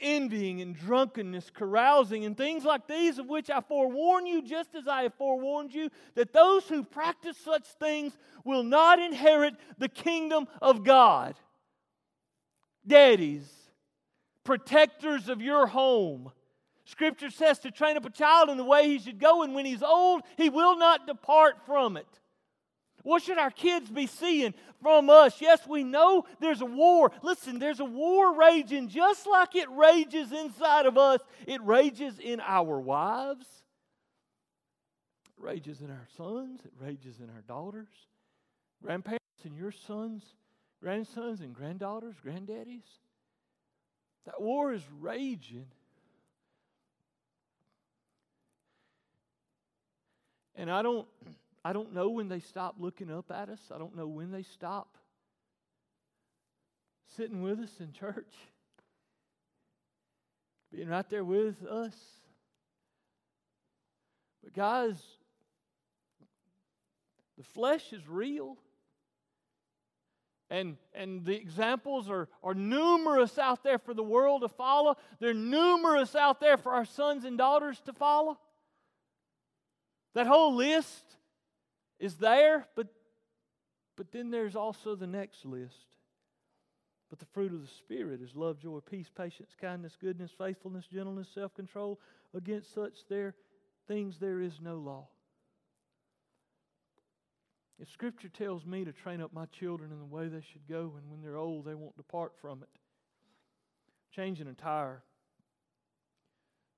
envying 0.00 0.62
and 0.62 0.74
drunkenness, 0.74 1.50
carousing, 1.50 2.24
and 2.24 2.38
things 2.38 2.64
like 2.64 2.86
these, 2.88 3.18
of 3.18 3.28
which 3.28 3.50
I 3.50 3.60
forewarn 3.60 4.26
you, 4.26 4.40
just 4.40 4.74
as 4.74 4.88
I 4.88 5.02
have 5.02 5.14
forewarned 5.14 5.74
you, 5.74 5.90
that 6.14 6.32
those 6.32 6.66
who 6.68 6.82
practice 6.82 7.36
such 7.36 7.66
things 7.78 8.16
will 8.44 8.62
not 8.62 8.98
inherit 8.98 9.56
the 9.76 9.90
kingdom 9.90 10.48
of 10.62 10.84
God 10.84 11.34
daddies, 12.86 13.48
protectors 14.44 15.28
of 15.28 15.42
your 15.42 15.66
home. 15.66 16.30
Scripture 16.84 17.30
says 17.30 17.58
to 17.60 17.70
train 17.70 17.96
up 17.96 18.04
a 18.04 18.10
child 18.10 18.48
in 18.48 18.56
the 18.56 18.64
way 18.64 18.86
he 18.88 18.98
should 18.98 19.18
go, 19.18 19.42
and 19.42 19.54
when 19.54 19.66
he's 19.66 19.82
old, 19.82 20.22
he 20.36 20.48
will 20.48 20.78
not 20.78 21.06
depart 21.06 21.56
from 21.66 21.96
it. 21.96 22.06
What 23.02 23.22
should 23.22 23.38
our 23.38 23.52
kids 23.52 23.88
be 23.88 24.06
seeing 24.06 24.52
from 24.82 25.10
us? 25.10 25.40
Yes, 25.40 25.66
we 25.66 25.84
know 25.84 26.24
there's 26.40 26.60
a 26.60 26.66
war. 26.66 27.12
Listen, 27.22 27.60
there's 27.60 27.78
a 27.78 27.84
war 27.84 28.34
raging 28.36 28.88
just 28.88 29.28
like 29.28 29.54
it 29.54 29.70
rages 29.70 30.32
inside 30.32 30.86
of 30.86 30.98
us. 30.98 31.20
It 31.46 31.62
rages 31.62 32.18
in 32.18 32.40
our 32.40 32.80
wives, 32.80 33.46
it 35.26 35.42
rages 35.44 35.80
in 35.80 35.90
our 35.90 36.08
sons, 36.16 36.60
it 36.64 36.72
rages 36.80 37.20
in 37.20 37.30
our 37.30 37.42
daughters. 37.46 37.88
Grandparents 38.82 39.22
and 39.44 39.56
your 39.56 39.72
sons 39.72 40.24
grandsons 40.80 41.40
and 41.40 41.54
granddaughters, 41.54 42.14
granddaddies. 42.24 42.84
That 44.26 44.40
war 44.40 44.72
is 44.72 44.82
raging. 45.00 45.66
And 50.56 50.70
I 50.70 50.82
don't 50.82 51.06
I 51.64 51.72
don't 51.72 51.92
know 51.92 52.10
when 52.10 52.28
they 52.28 52.40
stop 52.40 52.76
looking 52.78 53.10
up 53.10 53.30
at 53.30 53.48
us. 53.48 53.60
I 53.74 53.78
don't 53.78 53.96
know 53.96 54.06
when 54.06 54.30
they 54.30 54.42
stop 54.42 54.96
sitting 57.16 57.42
with 57.42 57.58
us 57.60 57.72
in 57.80 57.92
church. 57.92 58.32
Being 60.72 60.88
right 60.88 61.08
there 61.08 61.24
with 61.24 61.64
us. 61.66 61.96
But 64.42 64.54
guys, 64.54 64.94
the 67.36 67.44
flesh 67.44 67.92
is 67.92 68.06
real. 68.08 68.56
And, 70.48 70.76
and 70.94 71.24
the 71.24 71.34
examples 71.34 72.08
are, 72.08 72.28
are 72.42 72.54
numerous 72.54 73.36
out 73.38 73.64
there 73.64 73.78
for 73.78 73.94
the 73.94 74.02
world 74.02 74.42
to 74.42 74.48
follow. 74.48 74.96
They're 75.18 75.34
numerous 75.34 76.14
out 76.14 76.40
there 76.40 76.56
for 76.56 76.72
our 76.72 76.84
sons 76.84 77.24
and 77.24 77.36
daughters 77.36 77.80
to 77.86 77.92
follow. 77.92 78.38
That 80.14 80.26
whole 80.26 80.54
list 80.54 81.04
is 81.98 82.14
there, 82.16 82.66
but, 82.76 82.86
but 83.96 84.12
then 84.12 84.30
there's 84.30 84.54
also 84.54 84.94
the 84.94 85.06
next 85.06 85.44
list. 85.44 85.96
But 87.10 87.18
the 87.18 87.26
fruit 87.26 87.52
of 87.52 87.62
the 87.62 87.68
Spirit 87.68 88.20
is 88.22 88.34
love, 88.34 88.58
joy, 88.58 88.80
peace, 88.80 89.10
patience, 89.14 89.50
kindness, 89.60 89.96
goodness, 90.00 90.30
faithfulness, 90.36 90.86
gentleness, 90.86 91.28
self 91.32 91.54
control. 91.54 92.00
Against 92.34 92.74
such 92.74 93.06
there 93.08 93.34
things 93.86 94.18
there 94.18 94.40
is 94.40 94.60
no 94.60 94.76
law. 94.76 95.08
If 97.78 97.90
Scripture 97.90 98.28
tells 98.28 98.64
me 98.64 98.84
to 98.84 98.92
train 98.92 99.20
up 99.20 99.32
my 99.34 99.46
children 99.46 99.92
in 99.92 99.98
the 99.98 100.04
way 100.04 100.28
they 100.28 100.40
should 100.52 100.66
go, 100.68 100.94
and 100.96 101.10
when 101.10 101.20
they're 101.22 101.36
old, 101.36 101.66
they 101.66 101.74
won't 101.74 101.96
depart 101.96 102.32
from 102.40 102.62
it, 102.62 102.68
changing 104.14 104.48
a 104.48 104.54
tire, 104.54 105.02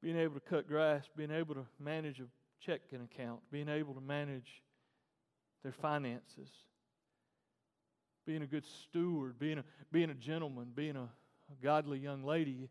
being 0.02 0.16
able 0.16 0.34
to 0.34 0.40
cut 0.40 0.66
grass, 0.66 1.08
being 1.16 1.30
able 1.30 1.54
to 1.54 1.64
manage 1.78 2.18
a 2.18 2.24
checking 2.60 3.00
account, 3.00 3.40
being 3.52 3.68
able 3.68 3.94
to 3.94 4.00
manage 4.00 4.62
their 5.62 5.72
finances, 5.72 6.50
being 8.26 8.42
a 8.42 8.46
good 8.46 8.64
steward, 8.66 9.38
being 9.38 9.58
a, 9.58 9.64
being 9.92 10.10
a 10.10 10.14
gentleman, 10.14 10.72
being 10.74 10.96
a, 10.96 11.04
a 11.04 11.62
godly 11.62 11.98
young 11.98 12.24
lady. 12.24 12.68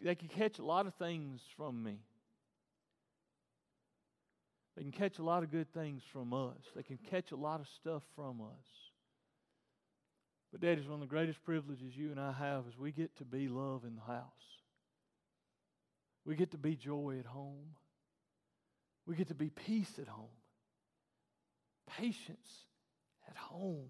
They 0.00 0.14
can 0.14 0.28
catch 0.28 0.58
a 0.58 0.64
lot 0.64 0.86
of 0.86 0.94
things 0.94 1.40
from 1.56 1.82
me. 1.82 1.98
They 4.76 4.82
can 4.82 4.92
catch 4.92 5.18
a 5.18 5.22
lot 5.22 5.42
of 5.42 5.50
good 5.50 5.72
things 5.72 6.02
from 6.12 6.32
us. 6.32 6.56
They 6.74 6.82
can 6.82 6.98
catch 7.10 7.32
a 7.32 7.36
lot 7.36 7.60
of 7.60 7.68
stuff 7.68 8.02
from 8.16 8.40
us. 8.40 8.66
But 10.50 10.60
that 10.62 10.78
is 10.78 10.86
one 10.86 10.94
of 10.94 11.00
the 11.00 11.06
greatest 11.06 11.42
privileges 11.44 11.96
you 11.96 12.10
and 12.10 12.20
I 12.20 12.32
have 12.32 12.64
is 12.68 12.78
we 12.78 12.92
get 12.92 13.16
to 13.16 13.24
be 13.24 13.48
love 13.48 13.84
in 13.84 13.94
the 13.94 14.02
house. 14.02 14.26
We 16.24 16.36
get 16.36 16.52
to 16.52 16.58
be 16.58 16.76
joy 16.76 17.16
at 17.18 17.26
home. 17.26 17.74
We 19.06 19.16
get 19.16 19.28
to 19.28 19.34
be 19.34 19.50
peace 19.50 19.98
at 20.00 20.08
home. 20.08 20.28
Patience 21.98 22.66
at 23.28 23.36
home. 23.36 23.88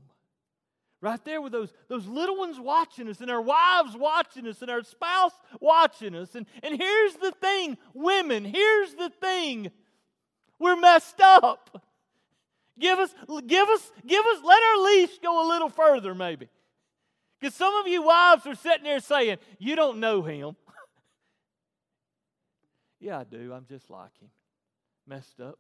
Right 1.00 1.22
there 1.24 1.40
with 1.42 1.52
those, 1.52 1.72
those 1.88 2.06
little 2.06 2.38
ones 2.38 2.60
watching 2.60 3.08
us, 3.08 3.20
and 3.20 3.30
our 3.30 3.42
wives 3.42 3.96
watching 3.96 4.46
us, 4.46 4.62
and 4.62 4.70
our 4.70 4.84
spouse 4.84 5.32
watching 5.60 6.14
us. 6.14 6.36
And, 6.36 6.46
and 6.62 6.80
here's 6.80 7.14
the 7.14 7.32
thing, 7.32 7.76
women, 7.92 8.44
here's 8.44 8.94
the 8.94 9.10
thing 9.20 9.72
we're 10.62 10.76
messed 10.76 11.20
up. 11.20 11.84
Give 12.78 12.98
us, 12.98 13.14
give 13.46 13.68
us, 13.68 13.92
give 14.06 14.24
us, 14.24 14.38
let 14.44 14.62
our 14.62 14.84
leash 14.84 15.18
go 15.18 15.46
a 15.46 15.48
little 15.48 15.68
further, 15.68 16.14
maybe. 16.14 16.48
Because 17.38 17.54
some 17.54 17.74
of 17.74 17.86
you 17.86 18.02
wives 18.02 18.46
are 18.46 18.54
sitting 18.54 18.84
there 18.84 19.00
saying, 19.00 19.38
You 19.58 19.76
don't 19.76 19.98
know 19.98 20.22
him. 20.22 20.56
yeah, 23.00 23.18
I 23.18 23.24
do. 23.24 23.52
I'm 23.52 23.66
just 23.68 23.90
like 23.90 24.16
him. 24.20 24.30
Messed 25.06 25.40
up, 25.40 25.58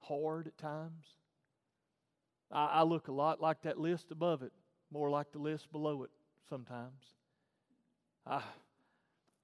hard 0.00 0.46
at 0.46 0.56
times. 0.56 1.04
I, 2.50 2.66
I 2.66 2.82
look 2.84 3.08
a 3.08 3.12
lot 3.12 3.40
like 3.40 3.62
that 3.62 3.78
list 3.78 4.12
above 4.12 4.42
it, 4.42 4.52
more 4.92 5.10
like 5.10 5.32
the 5.32 5.40
list 5.40 5.70
below 5.72 6.04
it 6.04 6.10
sometimes. 6.48 7.02
I, 8.24 8.40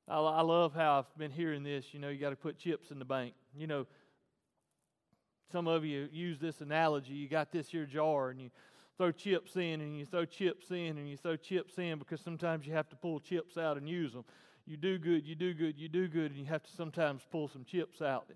I, 0.09 0.19
I 0.19 0.43
love 0.43 0.75
how 0.75 1.01
I've 1.01 1.19
been 1.19 1.31
hearing 1.31 1.63
this. 1.63 1.87
You 1.93 1.99
know, 1.99 2.09
you 2.09 2.19
got 2.19 2.31
to 2.31 2.37
put 2.37 2.59
chips 2.59 2.91
in 2.91 2.99
the 2.99 3.05
bank. 3.05 3.35
You 3.57 3.67
know, 3.67 3.87
some 5.53 5.69
of 5.69 5.85
you 5.85 6.09
use 6.11 6.39
this 6.39 6.63
analogy. 6.63 7.13
You 7.13 7.29
got 7.29 7.53
this 7.53 7.69
here 7.69 7.85
jar 7.85 8.31
and 8.31 8.41
you 8.41 8.51
throw 8.97 9.13
chips 9.13 9.57
in 9.57 9.81
and 9.81 9.99
you 9.99 10.07
throw 10.07 10.25
chips 10.25 10.71
in 10.71 10.97
and 10.99 11.09
you 11.09 11.17
throw 11.17 11.37
chips 11.37 11.79
in 11.79 11.99
because 11.99 12.21
sometimes 12.21 12.67
you 12.67 12.73
have 12.73 12.89
to 12.89 12.97
pull 12.97 13.21
chips 13.21 13.59
out 13.59 13.77
and 13.77 13.89
use 13.89 14.13
them. 14.13 14.25
You 14.67 14.77
do 14.77 14.99
good, 14.99 15.27
you 15.27 15.35
do 15.35 15.53
good, 15.55 15.79
you 15.79 15.89
do 15.89 16.09
good, 16.09 16.31
and 16.31 16.41
you 16.41 16.47
have 16.47 16.63
to 16.63 16.71
sometimes 16.73 17.23
pull 17.31 17.49
some 17.49 17.65
chips 17.65 18.01
out 18.01 18.31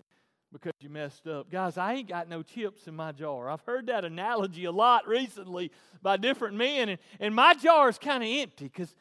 because 0.51 0.73
you 0.79 0.89
messed 0.89 1.27
up. 1.27 1.49
Guys, 1.49 1.77
I 1.77 1.93
ain't 1.93 2.09
got 2.09 2.29
no 2.29 2.43
chips 2.43 2.87
in 2.87 2.95
my 2.95 3.11
jar. 3.11 3.49
I've 3.49 3.61
heard 3.61 3.87
that 3.87 4.05
analogy 4.05 4.65
a 4.65 4.71
lot 4.71 5.07
recently 5.07 5.71
by 6.01 6.17
different 6.17 6.55
men, 6.55 6.89
and, 6.89 6.99
and 7.19 7.33
my 7.33 7.53
jar 7.53 7.89
is 7.89 7.97
kind 7.97 8.23
of 8.23 8.29
empty 8.29 8.65
because 8.65 8.93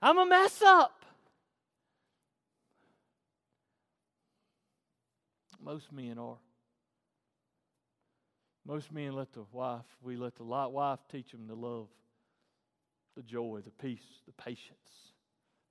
I'm 0.00 0.18
a 0.18 0.26
mess 0.26 0.62
up. 0.62 1.04
Most 5.60 5.92
men 5.92 6.18
are. 6.18 6.36
Most 8.66 8.90
men 8.92 9.12
let 9.12 9.32
the 9.32 9.44
wife, 9.52 9.84
we 10.02 10.16
let 10.16 10.34
the 10.34 10.42
wife 10.42 10.98
teach 11.10 11.30
them 11.30 11.46
to 11.46 11.54
love, 11.54 11.86
the 13.14 13.22
joy, 13.22 13.60
the 13.64 13.70
peace, 13.70 14.02
the 14.26 14.32
patience. 14.32 15.12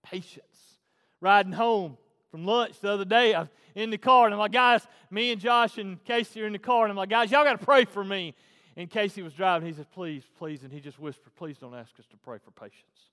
Patience. 0.01 0.79
Riding 1.19 1.51
home 1.51 1.97
from 2.31 2.45
lunch 2.45 2.79
the 2.79 2.89
other 2.89 3.03
day. 3.03 3.35
I'm 3.35 3.49
in 3.75 3.89
the 3.89 3.97
car, 3.97 4.25
and 4.25 4.33
I'm 4.33 4.39
like, 4.39 4.53
guys, 4.53 4.87
me 5.11 5.31
and 5.31 5.41
Josh 5.41 5.77
and 5.77 6.03
Casey 6.05 6.41
are 6.41 6.47
in 6.47 6.53
the 6.53 6.59
car, 6.59 6.83
and 6.83 6.91
I'm 6.91 6.97
like, 6.97 7.09
guys, 7.09 7.31
y'all 7.31 7.43
got 7.43 7.59
to 7.59 7.65
pray 7.65 7.83
for 7.83 8.03
me. 8.03 8.33
And 8.77 8.89
Casey 8.89 9.21
was 9.21 9.33
driving. 9.33 9.67
He 9.67 9.73
said, 9.73 9.91
please, 9.91 10.23
please. 10.37 10.63
And 10.63 10.71
he 10.71 10.79
just 10.79 10.99
whispered, 10.99 11.35
please 11.35 11.57
don't 11.57 11.75
ask 11.75 11.91
us 11.99 12.05
to 12.11 12.17
pray 12.17 12.37
for 12.43 12.51
patience. 12.51 13.09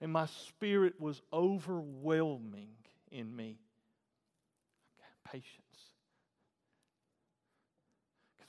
And 0.00 0.12
my 0.12 0.26
spirit 0.26 1.00
was 1.00 1.22
overwhelming 1.32 2.68
in 3.10 3.34
me. 3.34 3.58
Patience. 5.30 5.63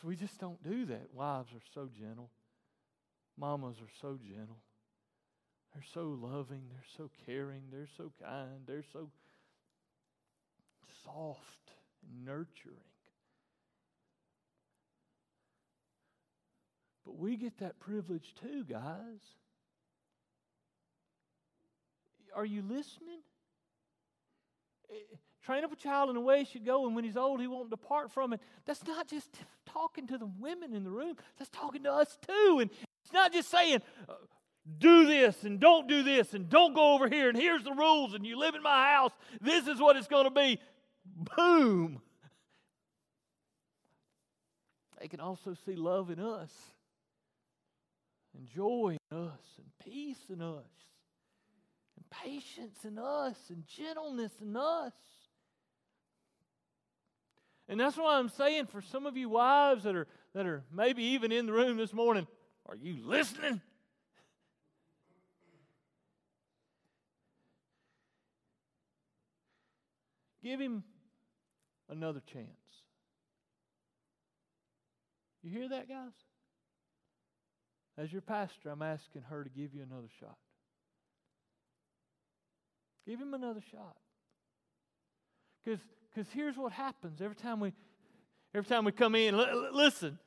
We 0.05 0.15
just 0.15 0.39
don't 0.39 0.62
do 0.63 0.85
that. 0.85 1.07
Wives 1.15 1.51
are 1.51 1.65
so 1.74 1.89
gentle, 2.00 2.29
mamas 3.39 3.77
are 3.81 3.91
so 4.01 4.19
gentle. 4.24 4.59
They're 5.74 5.83
so 5.95 6.15
loving, 6.21 6.62
they're 6.69 6.83
so 6.95 7.09
caring, 7.25 7.63
they're 7.71 7.89
so 7.97 8.12
kind, 8.24 8.62
they're 8.67 8.83
so 8.93 9.09
soft 11.03 11.71
and 12.03 12.24
nurturing. 12.24 12.77
But 17.03 17.17
we 17.17 17.35
get 17.35 17.57
that 17.57 17.79
privilege 17.79 18.35
too, 18.39 18.63
guys. 18.63 19.21
Are 22.35 22.45
you 22.45 22.62
listening? 22.62 23.21
Eh, 24.91 25.17
Train 25.45 25.63
up 25.63 25.71
a 25.71 25.75
child 25.75 26.09
in 26.09 26.15
the 26.15 26.21
way 26.21 26.39
he 26.39 26.45
should 26.45 26.65
go, 26.65 26.87
and 26.87 26.95
when 26.95 27.03
he's 27.03 27.17
old, 27.17 27.39
he 27.39 27.47
won't 27.47 27.69
depart 27.69 28.11
from 28.11 28.33
it. 28.33 28.41
That's 28.65 28.83
not 28.87 29.07
just 29.07 29.29
talking 29.67 30.07
to 30.07 30.17
the 30.17 30.25
women 30.25 30.73
in 30.73 30.83
the 30.83 30.89
room, 30.89 31.17
that's 31.37 31.51
talking 31.51 31.83
to 31.83 31.93
us 31.93 32.17
too. 32.25 32.59
And 32.61 32.71
it's 33.03 33.13
not 33.13 33.31
just 33.31 33.51
saying, 33.51 33.81
uh, 34.09 34.13
do 34.79 35.05
this 35.05 35.43
and 35.43 35.59
don't 35.59 35.87
do 35.87 36.01
this 36.01 36.33
and 36.33 36.49
don't 36.49 36.73
go 36.73 36.95
over 36.95 37.07
here 37.07 37.29
and 37.29 37.37
here's 37.37 37.63
the 37.63 37.73
rules 37.73 38.15
and 38.15 38.25
you 38.25 38.39
live 38.39 38.55
in 38.55 38.63
my 38.63 38.91
house. 38.91 39.11
This 39.39 39.67
is 39.67 39.79
what 39.79 39.95
it's 39.95 40.07
going 40.07 40.23
to 40.23 40.31
be. 40.31 40.59
Boom. 41.37 42.01
They 44.99 45.07
can 45.07 45.19
also 45.19 45.55
see 45.65 45.75
love 45.75 46.09
in 46.09 46.19
us 46.19 46.51
and 48.35 48.47
joy 48.47 48.97
in 49.11 49.17
us 49.17 49.41
and 49.57 49.67
peace 49.83 50.17
in 50.31 50.41
us 50.41 50.63
and 51.95 52.09
patience 52.09 52.83
in 52.83 52.97
us 52.97 53.37
and 53.49 53.63
gentleness 53.67 54.31
in 54.41 54.57
us. 54.57 54.93
And 57.67 57.79
that's 57.79 57.98
why 57.98 58.17
I'm 58.17 58.29
saying 58.29 58.67
for 58.67 58.81
some 58.81 59.05
of 59.05 59.17
you 59.17 59.29
wives 59.29 59.84
that 59.84 59.95
are 59.95 60.07
that 60.34 60.45
are 60.45 60.63
maybe 60.72 61.03
even 61.03 61.31
in 61.31 61.45
the 61.45 61.53
room 61.53 61.77
this 61.77 61.93
morning, 61.93 62.27
are 62.67 62.75
you 62.75 62.98
listening? 63.03 63.62
Give 70.43 70.60
him 70.60 70.84
another 71.89 72.22
chance. 72.31 72.48
You 75.41 75.50
hear 75.50 75.69
that, 75.69 75.88
guys? 75.88 76.12
As 77.98 78.12
your 78.12 78.22
pastor, 78.22 78.69
I'm 78.69 78.81
asking 78.81 79.24
her 79.29 79.43
to 79.43 79.50
give 79.50 79.74
you 79.74 79.81
another 79.81 80.10
shot. 80.19 80.38
Give 83.07 83.19
him 83.19 83.34
another 83.34 83.62
shot. 83.72 83.95
Because 85.63 85.79
here's 86.34 86.57
what 86.57 86.72
happens 86.72 87.22
every 87.22 87.36
time 87.36 87.60
we 87.60 87.74
every 88.53 88.67
time 88.67 88.86
we 88.86 88.91
come 88.91 89.15
in. 89.15 89.36
L- 89.36 89.69
listen, 89.74 90.17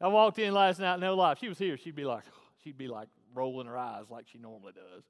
I 0.00 0.08
walked 0.08 0.38
in 0.38 0.54
last 0.54 0.80
night, 0.80 0.98
no 1.00 1.14
lie. 1.14 1.32
If 1.32 1.38
she 1.38 1.48
was 1.48 1.58
here, 1.58 1.76
she'd 1.76 1.96
be 1.96 2.04
like, 2.04 2.24
she'd 2.64 2.78
be 2.78 2.88
like 2.88 3.08
rolling 3.34 3.66
her 3.66 3.76
eyes 3.76 4.04
like 4.10 4.26
she 4.30 4.38
normally 4.38 4.72
does. 4.72 5.02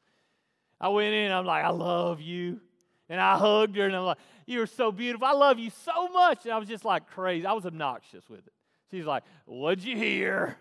I 0.81 0.89
went 0.89 1.15
in, 1.15 1.33
I'm 1.33 1.45
like, 1.45 1.65
I 1.65 1.71
love 1.71 2.21
you. 2.21 2.61
And 3.09 3.21
I 3.21 3.39
hugged 3.39 3.77
her 3.77 3.87
and 3.87 3.97
I'm 3.97 4.05
like, 4.05 4.19
You're 4.47 4.67
so 4.67 4.93
beautiful. 4.93 5.27
I 5.27 5.33
love 5.33 5.59
you 5.59 5.71
so 5.71 6.09
much. 6.09 6.45
And 6.45 6.53
I 6.53 6.59
was 6.59 6.69
just 6.69 6.85
like 6.85 7.09
crazy. 7.09 7.47
I 7.47 7.53
was 7.53 7.65
obnoxious 7.65 8.29
with 8.29 8.47
it. 8.47 8.53
She's 8.91 9.07
like, 9.07 9.25
What'd 9.47 9.83
you 9.83 9.97
hear? 9.97 10.57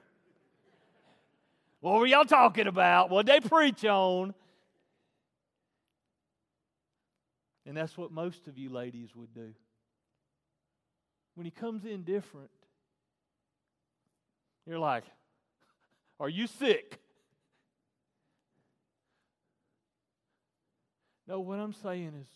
What 1.81 1.99
were 1.99 2.07
y'all 2.07 2.25
talking 2.25 2.67
about? 2.67 3.09
What'd 3.09 3.27
they 3.27 3.45
preach 3.47 3.85
on? 3.85 4.33
And 7.67 7.75
that's 7.75 7.97
what 7.97 8.11
most 8.11 8.47
of 8.47 8.57
you 8.57 8.69
ladies 8.69 9.09
would 9.13 9.33
do. 9.33 9.53
When 11.35 11.45
he 11.45 11.51
comes 11.51 11.85
in 11.85 12.03
different, 12.03 12.49
you're 14.65 14.79
like, 14.79 15.03
Are 16.19 16.29
you 16.29 16.47
sick? 16.47 16.99
No, 21.27 21.41
what 21.41 21.59
I'm 21.59 21.73
saying 21.73 22.13
is 22.19 22.27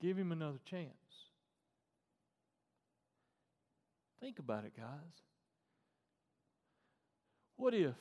give 0.00 0.18
him 0.18 0.32
another 0.32 0.58
chance. 0.68 0.88
Think 4.20 4.38
about 4.38 4.64
it, 4.64 4.76
guys. 4.76 4.86
What 7.56 7.72
if 7.72 7.94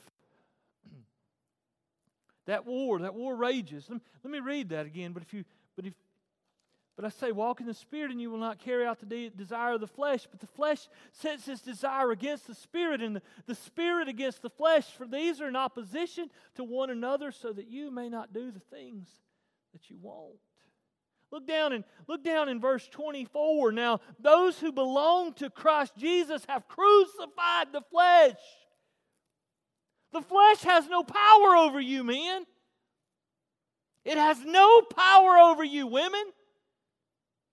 that 2.51 2.65
war, 2.65 2.99
that 2.99 3.15
war 3.15 3.33
rages? 3.33 3.85
Let 3.89 3.95
me, 3.95 4.01
let 4.23 4.31
me 4.31 4.39
read 4.39 4.69
that 4.69 4.85
again. 4.85 5.13
But 5.13 5.23
if 5.23 5.33
you, 5.33 5.45
but 5.75 5.85
if 5.85 5.93
but 6.97 7.05
I 7.05 7.09
say, 7.09 7.31
walk 7.31 7.61
in 7.61 7.67
the 7.67 7.73
Spirit, 7.73 8.11
and 8.11 8.21
you 8.21 8.29
will 8.29 8.37
not 8.37 8.59
carry 8.59 8.85
out 8.85 8.99
the 8.99 9.05
de- 9.05 9.29
desire 9.29 9.73
of 9.73 9.81
the 9.81 9.87
flesh. 9.87 10.27
But 10.29 10.41
the 10.41 10.47
flesh 10.47 10.89
sets 11.13 11.47
its 11.47 11.61
desire 11.61 12.11
against 12.11 12.47
the 12.47 12.53
Spirit, 12.53 13.01
and 13.01 13.15
the, 13.15 13.21
the 13.47 13.55
Spirit 13.55 14.09
against 14.09 14.41
the 14.41 14.49
flesh. 14.49 14.85
For 14.85 15.07
these 15.07 15.39
are 15.39 15.47
in 15.47 15.55
opposition 15.55 16.29
to 16.55 16.63
one 16.65 16.89
another, 16.89 17.31
so 17.31 17.53
that 17.53 17.69
you 17.69 17.89
may 17.89 18.09
not 18.09 18.33
do 18.33 18.51
the 18.51 18.59
things 18.59 19.07
that 19.71 19.89
you 19.89 19.97
want. 20.01 20.35
Look 21.31 21.47
down 21.47 21.71
and 21.71 21.85
look 22.07 22.25
down 22.25 22.49
in 22.49 22.59
verse 22.59 22.87
24. 22.89 23.71
Now, 23.71 24.01
those 24.19 24.59
who 24.59 24.73
belong 24.73 25.33
to 25.35 25.49
Christ 25.49 25.93
Jesus 25.97 26.43
have 26.49 26.67
crucified 26.67 27.71
the 27.71 27.81
flesh. 27.89 28.35
The 30.13 30.21
flesh 30.21 30.61
has 30.63 30.87
no 30.87 31.03
power 31.03 31.55
over 31.55 31.79
you, 31.79 32.03
men. 32.03 32.45
It 34.03 34.17
has 34.17 34.43
no 34.43 34.81
power 34.81 35.37
over 35.37 35.63
you, 35.63 35.87
women. 35.87 36.23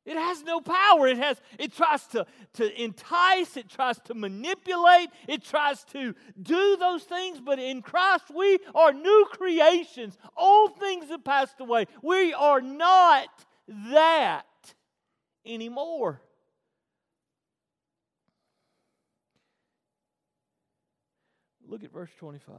It 0.09 0.17
has 0.17 0.43
no 0.43 0.61
power. 0.63 1.07
It 1.07 1.19
has 1.19 1.39
it 1.59 1.75
tries 1.75 2.07
to, 2.09 2.27
to 2.55 2.83
entice, 2.83 3.59
it 3.59 3.69
tries 3.69 3.99
to 4.07 4.15
manipulate, 4.15 5.11
it 5.29 5.45
tries 5.45 5.85
to 5.93 6.15
do 6.41 6.77
those 6.81 7.03
things, 7.03 7.41
but 7.41 7.59
in 7.59 7.83
Christ 7.83 8.25
we 8.35 8.59
are 8.75 8.95
new 8.95 9.27
creations. 9.31 10.17
Old 10.35 10.79
things 10.79 11.11
have 11.11 11.25
passed 11.25 11.61
away. 11.61 11.87
We 12.03 12.33
are 12.33 12.63
not 12.63 13.29
that 13.93 14.47
anymore. 15.45 16.23
Look 21.69 21.85
at 21.85 21.93
verse 21.93 22.11
25. 22.19 22.57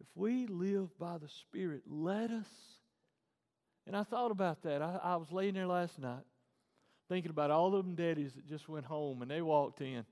If 0.00 0.06
we 0.14 0.46
live 0.46 0.96
by 0.98 1.18
the 1.18 1.28
Spirit, 1.28 1.82
let 1.86 2.30
us 2.30 2.46
and 3.86 3.96
I 3.96 4.02
thought 4.02 4.30
about 4.30 4.62
that. 4.62 4.82
I, 4.82 4.98
I 5.02 5.16
was 5.16 5.30
laying 5.30 5.54
there 5.54 5.66
last 5.66 5.98
night 5.98 6.24
thinking 7.08 7.30
about 7.30 7.52
all 7.52 7.74
of 7.74 7.84
them 7.84 7.94
daddies 7.94 8.32
that 8.34 8.48
just 8.48 8.68
went 8.68 8.84
home 8.84 9.22
and 9.22 9.30
they 9.30 9.40
walked 9.40 9.80
in. 9.80 10.04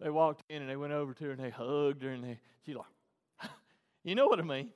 They 0.00 0.10
walked 0.10 0.44
in 0.48 0.62
and 0.62 0.70
they 0.70 0.76
went 0.76 0.92
over 0.92 1.14
to 1.14 1.24
her 1.24 1.30
and 1.32 1.40
they 1.40 1.50
hugged 1.50 2.02
her 2.02 2.10
and 2.10 2.22
they, 2.22 2.38
she's 2.64 2.76
like, 2.76 3.50
you 4.04 4.14
know 4.14 4.28
what 4.28 4.38
I 4.38 4.42
mean? 4.42 4.70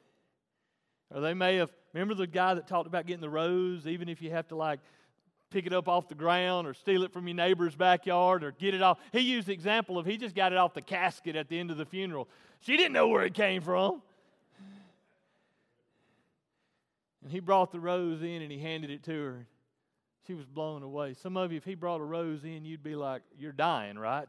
Or 1.14 1.20
they 1.20 1.34
may 1.34 1.56
have, 1.56 1.70
remember 1.92 2.14
the 2.14 2.26
guy 2.26 2.54
that 2.54 2.66
talked 2.66 2.88
about 2.88 3.06
getting 3.06 3.20
the 3.20 3.30
rose, 3.30 3.86
even 3.86 4.08
if 4.08 4.20
you 4.20 4.30
have 4.32 4.48
to 4.48 4.56
like 4.56 4.80
pick 5.50 5.66
it 5.66 5.72
up 5.72 5.88
off 5.88 6.08
the 6.08 6.14
ground 6.14 6.66
or 6.66 6.74
steal 6.74 7.02
it 7.02 7.12
from 7.12 7.26
your 7.28 7.36
neighbor's 7.36 7.74
backyard 7.74 8.42
or 8.44 8.52
get 8.52 8.74
it 8.74 8.82
off. 8.82 8.98
He 9.12 9.20
used 9.20 9.46
the 9.48 9.52
example 9.52 9.98
of 9.98 10.06
he 10.06 10.16
just 10.16 10.34
got 10.34 10.52
it 10.52 10.58
off 10.58 10.74
the 10.74 10.82
casket 10.82 11.36
at 11.36 11.48
the 11.48 11.58
end 11.58 11.70
of 11.70 11.76
the 11.76 11.86
funeral. 11.86 12.28
She 12.60 12.76
didn't 12.76 12.92
know 12.92 13.08
where 13.08 13.24
it 13.24 13.34
came 13.34 13.62
from. 13.62 14.02
And 17.22 17.32
he 17.32 17.40
brought 17.40 17.72
the 17.72 17.80
rose 17.80 18.22
in 18.22 18.42
and 18.42 18.52
he 18.52 18.58
handed 18.58 18.90
it 18.90 19.02
to 19.04 19.12
her. 19.12 19.46
She 20.26 20.34
was 20.34 20.46
blown 20.46 20.82
away. 20.82 21.14
Some 21.14 21.36
of 21.36 21.52
you, 21.52 21.56
if 21.56 21.64
he 21.64 21.74
brought 21.74 22.00
a 22.00 22.04
rose 22.04 22.44
in, 22.44 22.64
you'd 22.64 22.82
be 22.82 22.96
like, 22.96 23.22
You're 23.38 23.52
dying, 23.52 23.98
right? 23.98 24.28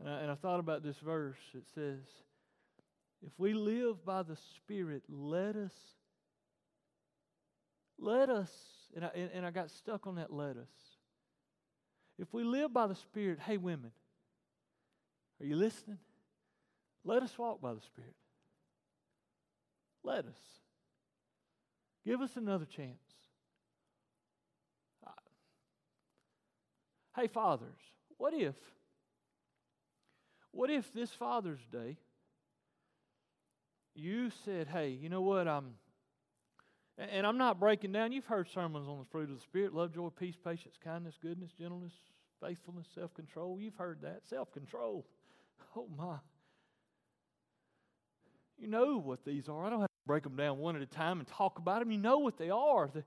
And 0.00 0.08
I, 0.08 0.20
and 0.20 0.30
I 0.30 0.34
thought 0.34 0.60
about 0.60 0.82
this 0.82 0.96
verse. 0.98 1.38
It 1.54 1.64
says, 1.74 2.00
If 3.24 3.32
we 3.38 3.52
live 3.52 4.04
by 4.04 4.22
the 4.22 4.36
Spirit, 4.56 5.02
let 5.08 5.56
us, 5.56 5.72
let 8.00 8.30
us, 8.30 8.50
and 8.94 9.04
I, 9.04 9.10
and 9.34 9.44
I 9.44 9.50
got 9.50 9.70
stuck 9.70 10.06
on 10.06 10.16
that 10.16 10.32
let 10.32 10.56
us. 10.56 10.68
If 12.18 12.32
we 12.32 12.44
live 12.44 12.72
by 12.72 12.86
the 12.86 12.94
Spirit, 12.94 13.38
hey, 13.40 13.56
women, 13.56 13.92
are 15.40 15.46
you 15.46 15.56
listening? 15.56 15.98
Let 17.04 17.22
us 17.22 17.36
walk 17.38 17.60
by 17.60 17.74
the 17.74 17.80
Spirit. 17.80 18.14
Let 20.02 20.26
us. 20.26 20.38
Give 22.04 22.20
us 22.20 22.36
another 22.36 22.66
chance. 22.66 22.98
Hey, 27.14 27.26
fathers, 27.26 27.80
what 28.16 28.32
if, 28.34 28.54
What 30.52 30.70
if 30.70 30.92
this 30.92 31.10
Father's 31.10 31.64
Day 31.70 31.96
you 33.94 34.30
said, 34.44 34.68
hey, 34.68 34.90
you 34.90 35.08
know 35.08 35.20
what? 35.20 35.46
I'm 35.48 35.74
and 37.00 37.26
I'm 37.26 37.38
not 37.38 37.58
breaking 37.58 37.92
down. 37.92 38.12
You've 38.12 38.26
heard 38.26 38.48
sermons 38.48 38.86
on 38.86 38.98
the 38.98 39.04
fruit 39.06 39.30
of 39.30 39.36
the 39.36 39.42
Spirit 39.42 39.74
love, 39.74 39.94
joy, 39.94 40.08
peace, 40.08 40.36
patience, 40.42 40.74
kindness, 40.82 41.14
goodness, 41.20 41.50
gentleness, 41.58 41.92
faithfulness, 42.42 42.86
self 42.94 43.14
control. 43.14 43.58
You've 43.58 43.76
heard 43.76 44.02
that. 44.02 44.20
Self 44.28 44.52
control. 44.52 45.06
Oh, 45.76 45.86
my. 45.96 46.16
You 48.58 48.68
know 48.68 48.98
what 48.98 49.24
these 49.24 49.48
are. 49.48 49.64
I 49.64 49.70
don't 49.70 49.80
have 49.80 49.88
to 49.88 50.06
break 50.06 50.24
them 50.24 50.36
down 50.36 50.58
one 50.58 50.76
at 50.76 50.82
a 50.82 50.86
time 50.86 51.18
and 51.20 51.28
talk 51.28 51.58
about 51.58 51.78
them. 51.78 51.90
You 51.90 51.98
know 51.98 52.18
what 52.18 52.36
they 52.36 52.50
are. 52.50 52.90
The, 52.92 53.02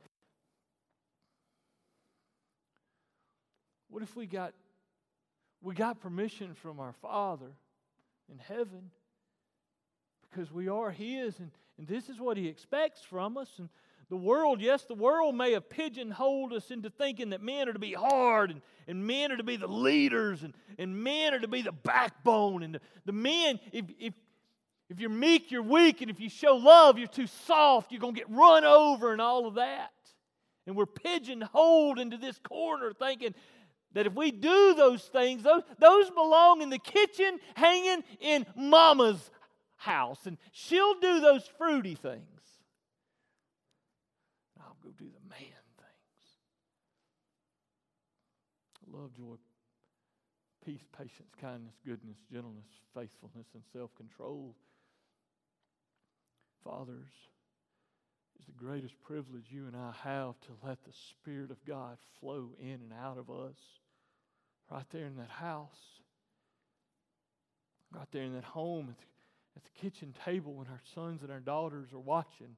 what 3.90 4.02
if 4.02 4.16
we 4.16 4.26
got 4.26 4.54
we 5.62 5.76
got 5.76 6.02
permission 6.02 6.56
from 6.56 6.80
our 6.80 6.94
Father 7.02 7.52
in 8.32 8.40
heaven 8.40 8.92
because 10.30 10.52
we 10.52 10.68
are 10.68 10.90
His, 10.90 11.40
and, 11.40 11.52
and 11.78 11.88
this 11.88 12.10
is 12.10 12.20
what 12.20 12.38
He 12.38 12.48
expects 12.48 13.02
from 13.02 13.38
us. 13.38 13.50
And 13.58 13.70
the 14.10 14.18
world, 14.18 14.62
yes, 14.62 14.84
the 14.84 14.94
world 14.94 15.36
may 15.36 15.54
have 15.54 15.70
pigeonholed 15.70 16.54
us 16.54 16.72
into 16.72 16.90
thinking 16.90 17.32
that 17.32 17.42
men 17.42 17.68
are 17.68 17.74
to 17.74 17.80
be 17.80 17.94
hard 17.94 18.52
and, 18.52 18.62
and 18.88 19.08
men 19.08 19.32
are 19.32 19.38
to 19.38 19.44
be 19.44 19.56
the 19.56 19.68
leaders 19.68 20.44
and, 20.44 20.54
and 20.78 21.04
men 21.04 21.34
are 21.34 21.40
to 21.40 21.48
be 21.48 21.62
the 21.62 21.72
backbone. 21.72 22.64
And 22.64 22.76
the, 22.76 22.82
the 23.06 23.12
men, 23.12 23.60
if, 23.72 23.86
if, 24.00 24.14
if 24.90 25.00
you're 25.00 25.10
meek, 25.10 25.52
you're 25.52 25.64
weak. 25.64 26.02
And 26.02 26.12
if 26.12 26.20
you 26.20 26.30
show 26.30 26.56
love, 26.56 27.00
you're 27.00 27.08
too 27.08 27.28
soft. 27.48 27.92
You're 27.92 28.02
going 28.02 28.14
to 28.14 28.20
get 28.20 28.30
run 28.30 28.66
over 28.66 29.12
and 29.12 29.22
all 29.22 29.48
of 29.48 29.56
that. 29.56 29.92
And 30.68 30.76
we're 30.76 30.86
pigeonholed 30.86 31.98
into 31.98 32.18
this 32.18 32.38
corner 32.38 32.94
thinking 32.94 33.34
that 33.94 34.06
if 34.06 34.14
we 34.14 34.32
do 34.32 34.74
those 34.76 35.04
things, 35.04 35.44
those, 35.44 35.64
those 35.80 36.10
belong 36.10 36.62
in 36.62 36.70
the 36.70 36.80
kitchen 36.80 37.40
hanging 37.56 38.04
in 38.20 38.46
mama's 38.56 39.30
house. 39.84 40.26
And 40.26 40.38
she'll 40.52 41.00
do 41.00 41.20
those 41.20 41.50
fruity 41.58 41.96
things. 41.96 42.42
I'll 44.60 44.78
go 44.84 44.90
do 44.98 45.06
the 45.06 45.30
man 45.30 45.64
things. 45.78 46.30
Love, 48.92 49.14
joy, 49.14 49.36
peace, 50.66 50.86
patience, 50.98 51.34
kindness, 51.40 51.76
goodness, 51.86 52.18
gentleness, 52.32 52.66
faithfulness, 52.94 53.48
and 53.54 53.64
self 53.74 53.94
control. 53.96 54.56
Fathers, 56.64 57.12
it's 58.38 58.46
the 58.46 58.66
greatest 58.66 58.96
privilege 59.02 59.46
you 59.50 59.68
and 59.68 59.76
I 59.76 59.92
have 60.04 60.40
to 60.42 60.52
let 60.66 60.84
the 60.84 60.94
Spirit 60.94 61.52
of 61.52 61.64
God 61.66 61.98
flow 62.20 62.52
in 62.60 62.80
and 62.82 62.94
out 63.02 63.18
of 63.18 63.30
us 63.30 63.58
right 64.72 64.86
there 64.92 65.06
in 65.06 65.18
that 65.18 65.30
house, 65.30 66.00
right 67.94 68.08
there 68.12 68.24
in 68.24 68.34
that 68.34 68.46
home, 68.46 68.88
the, 68.88 68.96
at 69.56 69.64
the 69.64 69.82
kitchen 69.82 70.14
table 70.26 70.54
when 70.54 70.68
our 70.68 70.82
sons 70.96 71.22
and 71.22 71.32
our 71.32 71.40
daughters 71.40 71.94
are 71.94 72.00
watching, 72.00 72.56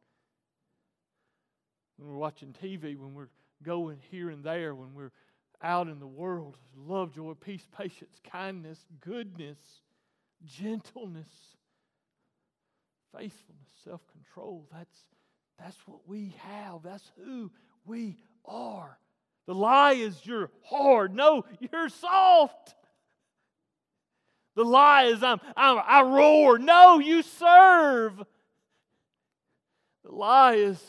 when 1.97 2.10
we're 2.10 2.17
watching 2.17 2.53
TV, 2.62 2.97
when 2.97 3.13
we're 3.13 3.29
going 3.63 3.97
here 4.12 4.29
and 4.29 4.43
there, 4.43 4.75
when 4.75 4.93
we're 4.93 5.12
out 5.62 5.88
in 5.88 5.99
the 5.99 6.08
world. 6.08 6.58
Love, 6.75 7.13
joy, 7.13 7.34
peace, 7.34 7.65
patience, 7.77 8.19
kindness, 8.31 8.79
goodness, 9.01 9.58
gentleness, 10.45 11.29
faithfulness, 13.13 13.69
self 13.84 14.01
control. 14.12 14.67
That's, 14.71 14.97
that's 15.60 15.77
what 15.86 16.08
we 16.08 16.36
have. 16.39 16.84
That's 16.84 17.10
who 17.23 17.51
we 17.86 18.17
are. 18.45 18.97
The 19.47 19.55
lie 19.55 19.93
is 19.93 20.19
you're 20.23 20.49
hard. 20.63 21.13
No, 21.13 21.45
you're 21.60 21.89
soft. 21.89 22.75
The 24.56 24.63
lie 24.63 25.06
is 25.06 25.22
I'm, 25.22 25.39
I'm, 25.56 25.82
I 25.86 26.02
roar. 26.04 26.58
No, 26.58 27.00
you 27.00 27.22
serve. 27.22 28.18
The 30.04 30.12
lie 30.12 30.56
is 30.56 30.82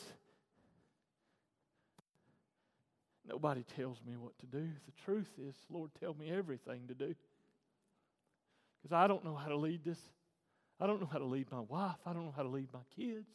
nobody 3.27 3.63
tells 3.75 3.97
me 4.07 4.15
what 4.15 4.37
to 4.39 4.45
do. 4.45 4.67
The 4.85 5.03
truth 5.03 5.29
is, 5.47 5.55
Lord, 5.69 5.91
tell 5.99 6.13
me 6.13 6.31
everything 6.31 6.87
to 6.87 6.93
do. 6.93 7.13
Because 8.81 8.95
I 8.95 9.07
don't 9.07 9.25
know 9.25 9.35
how 9.35 9.49
to 9.49 9.57
lead 9.57 9.83
this. 9.83 9.99
I 10.79 10.87
don't 10.87 11.01
know 11.01 11.09
how 11.11 11.17
to 11.17 11.25
lead 11.25 11.51
my 11.51 11.59
wife. 11.59 11.97
I 12.05 12.13
don't 12.13 12.25
know 12.25 12.33
how 12.35 12.43
to 12.43 12.49
lead 12.49 12.69
my 12.73 12.79
kids. 12.95 13.27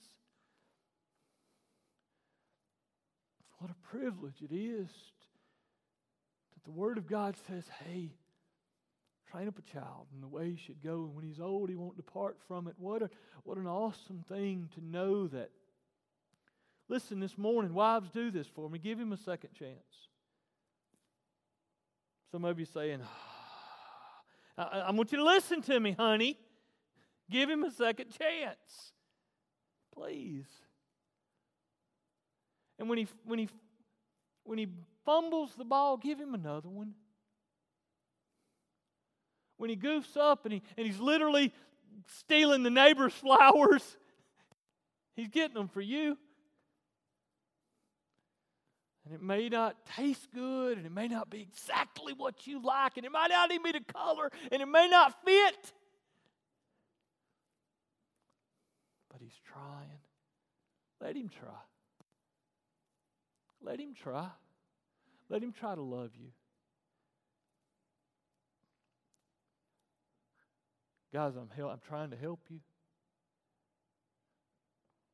What 3.59 3.71
a 3.71 3.97
privilege 3.97 4.40
it 4.42 4.55
is 4.55 4.88
that 4.88 6.64
the 6.64 6.71
Word 6.71 6.99
of 6.99 7.07
God 7.07 7.37
says, 7.47 7.64
hey, 7.85 8.11
train 9.33 9.49
up 9.49 9.59
a 9.59 9.62
child 9.62 10.07
in 10.14 10.21
the 10.21 10.29
way 10.29 10.51
he 10.51 10.57
should 10.57 10.83
go, 10.83 11.05
and 11.05 11.14
when 11.14 11.25
he's 11.25 11.40
old, 11.40 11.71
he 11.71 11.77
won't 11.77 11.97
depart 11.97 12.37
from 12.47 12.68
it. 12.68 12.75
What, 12.77 13.03
a, 13.03 13.11
what 13.45 13.57
an 13.57 13.66
awesome 13.66 14.25
thing 14.29 14.68
to 14.75 14.85
know 14.85 15.27
that. 15.29 15.51
Listen, 16.88 17.21
this 17.21 17.38
morning, 17.38 17.73
wives, 17.73 18.11
do 18.11 18.31
this 18.31 18.47
for 18.47 18.68
me. 18.68 18.79
Give 18.79 18.99
him 18.99 19.12
a 19.12 19.16
second 19.16 19.51
chance. 19.59 20.09
Some 22.31 22.45
of 22.45 22.59
you 22.59 22.66
saying, 22.66 23.01
I, 24.59 24.62
I 24.62 24.90
want 24.90 25.11
you 25.12 25.18
to 25.18 25.25
listen 25.25 25.62
to 25.62 25.81
me, 25.81 25.92
honey. 25.92 26.37
Give 27.31 27.49
him 27.49 27.64
a 27.64 27.71
second 27.71 28.11
chance. 28.11 28.92
Please. 29.95 30.47
And 32.79 32.88
when 32.88 32.99
he 32.99 33.07
when 33.25 33.38
he 33.38 33.49
when 34.45 34.59
he 34.59 34.66
fumbles 35.05 35.55
the 35.57 35.64
ball, 35.64 35.97
give 35.97 36.18
him 36.18 36.35
another 36.35 36.68
one. 36.68 36.95
When 39.62 39.70
he 39.70 39.77
goofs 39.77 40.16
up 40.16 40.44
and, 40.44 40.55
he, 40.55 40.62
and 40.77 40.85
he's 40.85 40.98
literally 40.98 41.53
stealing 42.18 42.64
the 42.64 42.70
neighbor's 42.70 43.12
flowers, 43.12 43.96
he's 45.14 45.29
getting 45.29 45.55
them 45.55 45.68
for 45.68 45.81
you. 45.81 46.18
And 49.05 49.14
it 49.14 49.22
may 49.22 49.48
not 49.48 49.77
taste 49.87 50.27
good, 50.35 50.79
and 50.79 50.85
it 50.85 50.90
may 50.90 51.07
not 51.07 51.31
be 51.31 51.42
exactly 51.42 52.12
what 52.12 52.44
you 52.44 52.61
like, 52.61 52.96
and 52.96 53.07
it 53.07 53.12
might 53.12 53.29
not 53.29 53.53
even 53.53 53.62
be 53.62 53.70
the 53.70 53.92
color, 53.92 54.33
and 54.51 54.61
it 54.61 54.66
may 54.66 54.88
not 54.88 55.25
fit. 55.25 55.72
But 59.12 59.20
he's 59.20 59.38
trying. 59.46 60.01
Let 61.01 61.14
him 61.14 61.29
try. 61.29 61.61
Let 63.62 63.79
him 63.79 63.94
try. 63.94 64.27
Let 65.29 65.40
him 65.40 65.53
try 65.53 65.77
to 65.77 65.83
love 65.83 66.11
you. 66.20 66.33
Guys, 71.12 71.35
I'm, 71.37 71.51
help, 71.55 71.72
I'm 71.72 71.81
trying 71.87 72.11
to 72.11 72.16
help 72.16 72.40
you. 72.48 72.61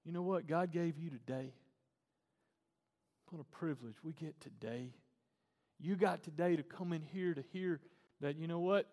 You 0.05 0.13
know 0.13 0.23
what? 0.23 0.47
God 0.47 0.73
gave 0.73 0.97
you 0.97 1.11
today. 1.11 1.53
What 3.31 3.41
a 3.41 3.57
privilege 3.57 3.97
we 4.03 4.13
get 4.13 4.41
today. 4.41 4.93
You 5.81 5.97
got 5.97 6.23
today 6.23 6.57
to 6.57 6.63
come 6.63 6.93
in 6.93 7.03
here 7.03 7.35
to 7.35 7.43
hear 7.53 7.81
that, 8.21 8.37
you 8.37 8.47
know 8.47 8.61
what? 8.61 8.89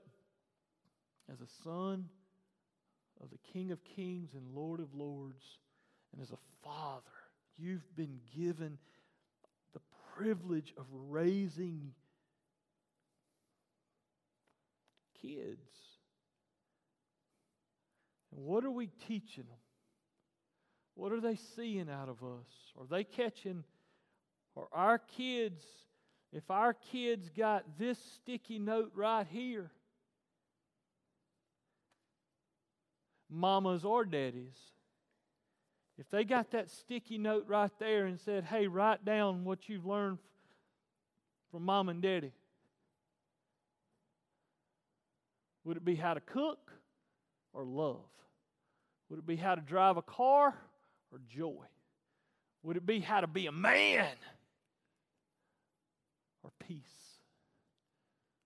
As 1.31 1.39
a 1.41 1.47
son 1.63 2.09
of 3.21 3.29
the 3.29 3.37
King 3.53 3.71
of 3.71 3.83
Kings 3.83 4.31
and 4.33 4.53
Lord 4.53 4.79
of 4.79 4.93
Lords, 4.93 5.43
and 6.11 6.21
as 6.21 6.31
a 6.31 6.37
father, 6.63 7.01
you've 7.57 7.95
been 7.95 8.19
given 8.35 8.77
the 9.73 9.79
privilege 10.17 10.73
of 10.77 10.85
raising 10.91 11.93
kids. 15.21 15.84
And 18.35 18.45
what 18.45 18.65
are 18.65 18.71
we 18.71 18.87
teaching 19.07 19.45
them? 19.45 19.57
What 20.95 21.11
are 21.11 21.21
they 21.21 21.37
seeing 21.55 21.89
out 21.89 22.09
of 22.09 22.23
us? 22.23 22.47
Are 22.77 22.85
they 22.89 23.03
catching, 23.03 23.63
are 24.55 24.67
our 24.71 24.97
kids, 24.97 25.63
if 26.33 26.49
our 26.49 26.73
kids 26.73 27.29
got 27.35 27.63
this 27.77 27.97
sticky 28.15 28.59
note 28.59 28.91
right 28.93 29.25
here, 29.29 29.71
mamas 33.29 33.85
or 33.85 34.05
daddies, 34.05 34.55
if 35.97 36.09
they 36.09 36.25
got 36.25 36.51
that 36.51 36.69
sticky 36.69 37.17
note 37.17 37.45
right 37.47 37.71
there 37.79 38.05
and 38.05 38.19
said, 38.19 38.43
hey, 38.43 38.67
write 38.67 39.05
down 39.05 39.45
what 39.45 39.69
you've 39.69 39.85
learned 39.85 40.17
from 41.51 41.63
mom 41.63 41.87
and 41.87 42.01
daddy, 42.01 42.33
would 45.63 45.77
it 45.77 45.85
be 45.85 45.95
how 45.95 46.13
to 46.13 46.19
cook 46.19 46.71
or 47.53 47.63
love? 47.63 48.01
Would 49.09 49.19
it 49.19 49.27
be 49.27 49.35
how 49.35 49.55
to 49.55 49.61
drive 49.61 49.97
a 49.97 50.01
car 50.01 50.55
or 51.11 51.19
joy? 51.29 51.65
Would 52.63 52.77
it 52.77 52.85
be 52.85 52.99
how 52.99 53.21
to 53.21 53.27
be 53.27 53.45
a 53.45 53.51
man 53.51 54.15
or 56.43 56.51
peace? 56.67 56.79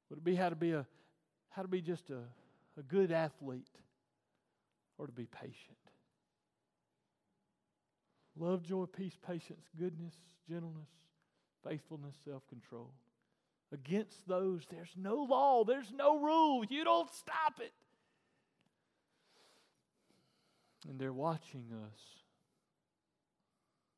Would 0.10 0.20
it 0.20 0.24
be 0.24 0.36
how 0.36 0.50
to 0.50 0.56
be 0.56 0.72
a 0.72 0.86
how 1.50 1.62
to 1.62 1.68
be 1.68 1.82
just 1.82 2.10
a, 2.10 2.20
a 2.78 2.84
good 2.84 3.12
athlete 3.12 3.68
or 4.98 5.08
to 5.08 5.12
be 5.12 5.26
patient? 5.26 5.78
Love, 8.38 8.64
joy, 8.64 8.86
peace, 8.86 9.18
patience, 9.26 9.66
goodness, 9.78 10.14
gentleness, 10.50 10.90
faithfulness, 11.68 12.16
self 12.26 12.48
control. 12.48 12.92
Against 13.72 14.28
those, 14.28 14.64
there's 14.70 14.94
no 14.96 15.16
law, 15.16 15.64
there's 15.64 15.92
no 15.96 16.20
rule. 16.20 16.64
You 16.66 16.84
don't 16.84 17.14
stop 17.14 17.60
it. 17.60 17.74
And 20.90 21.00
they're 21.00 21.14
watching 21.14 21.66
us. 21.72 22.00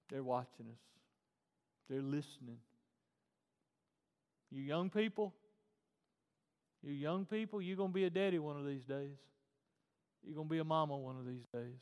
They're 0.10 0.24
watching 0.24 0.66
us. 0.68 0.82
They're 1.90 2.02
listening. 2.02 2.58
You 4.52 4.62
young 4.62 4.90
people, 4.90 5.34
you 6.84 6.92
young 6.92 7.26
people, 7.26 7.62
you're 7.62 7.78
going 7.78 7.92
to 7.92 7.94
be 7.94 8.04
a 8.04 8.10
daddy 8.10 8.40
one 8.40 8.58
of 8.58 8.66
these 8.66 8.84
days. 8.84 9.18
You're 10.24 10.36
going 10.36 10.48
to 10.48 10.52
be 10.52 10.60
a 10.60 10.66
mama 10.66 10.98
one 10.98 11.18
of 11.18 11.26
these 11.26 11.46
days. 11.54 11.80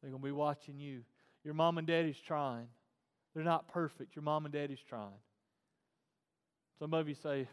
They're 0.00 0.10
going 0.10 0.22
to 0.22 0.26
be 0.26 0.32
watching 0.32 0.78
you. 0.78 1.00
Your 1.42 1.54
mom 1.54 1.78
and 1.78 1.86
daddy's 1.86 2.20
trying. 2.24 2.68
They're 3.34 3.44
not 3.44 3.66
perfect. 3.68 4.14
Your 4.14 4.22
mom 4.22 4.44
and 4.44 4.54
daddy's 4.54 4.82
trying. 4.88 5.10
Some 6.78 6.94
of 6.94 7.08
you 7.08 7.16
say, 7.20 7.48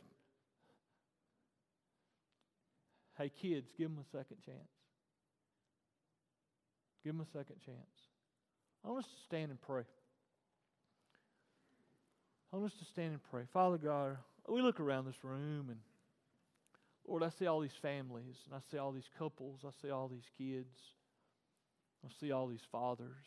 hey, 3.18 3.32
kids, 3.42 3.72
give 3.78 3.90
them 3.90 3.98
a 4.00 4.18
second 4.18 4.38
chance. 4.46 4.81
Give 7.04 7.14
them 7.14 7.22
a 7.22 7.38
second 7.38 7.58
chance. 7.66 7.78
I 8.86 8.90
want 8.90 9.06
us 9.06 9.12
to 9.12 9.24
stand 9.26 9.52
and 9.52 9.62
pray. 9.62 9.84
I 12.52 12.58
want 12.58 12.72
us 12.72 12.80
to 12.80 12.86
stand 12.86 13.12
and 13.12 13.22
pray. 13.32 13.44
Father 13.54 13.78
God, 13.78 14.18
we 14.48 14.62
look 14.62 14.80
around 14.80 15.06
this 15.06 15.24
room 15.24 15.68
and 15.70 15.80
Lord, 17.08 17.24
I 17.24 17.30
see 17.30 17.48
all 17.48 17.60
these 17.60 17.78
families 17.82 18.36
and 18.46 18.56
I 18.56 18.60
see 18.72 18.78
all 18.78 18.92
these 18.92 19.10
couples. 19.18 19.62
I 19.66 19.70
see 19.82 19.90
all 19.90 20.08
these 20.08 20.30
kids. 20.38 20.78
I 22.06 22.10
see 22.20 22.32
all 22.32 22.48
these 22.48 22.66
fathers. 22.72 23.26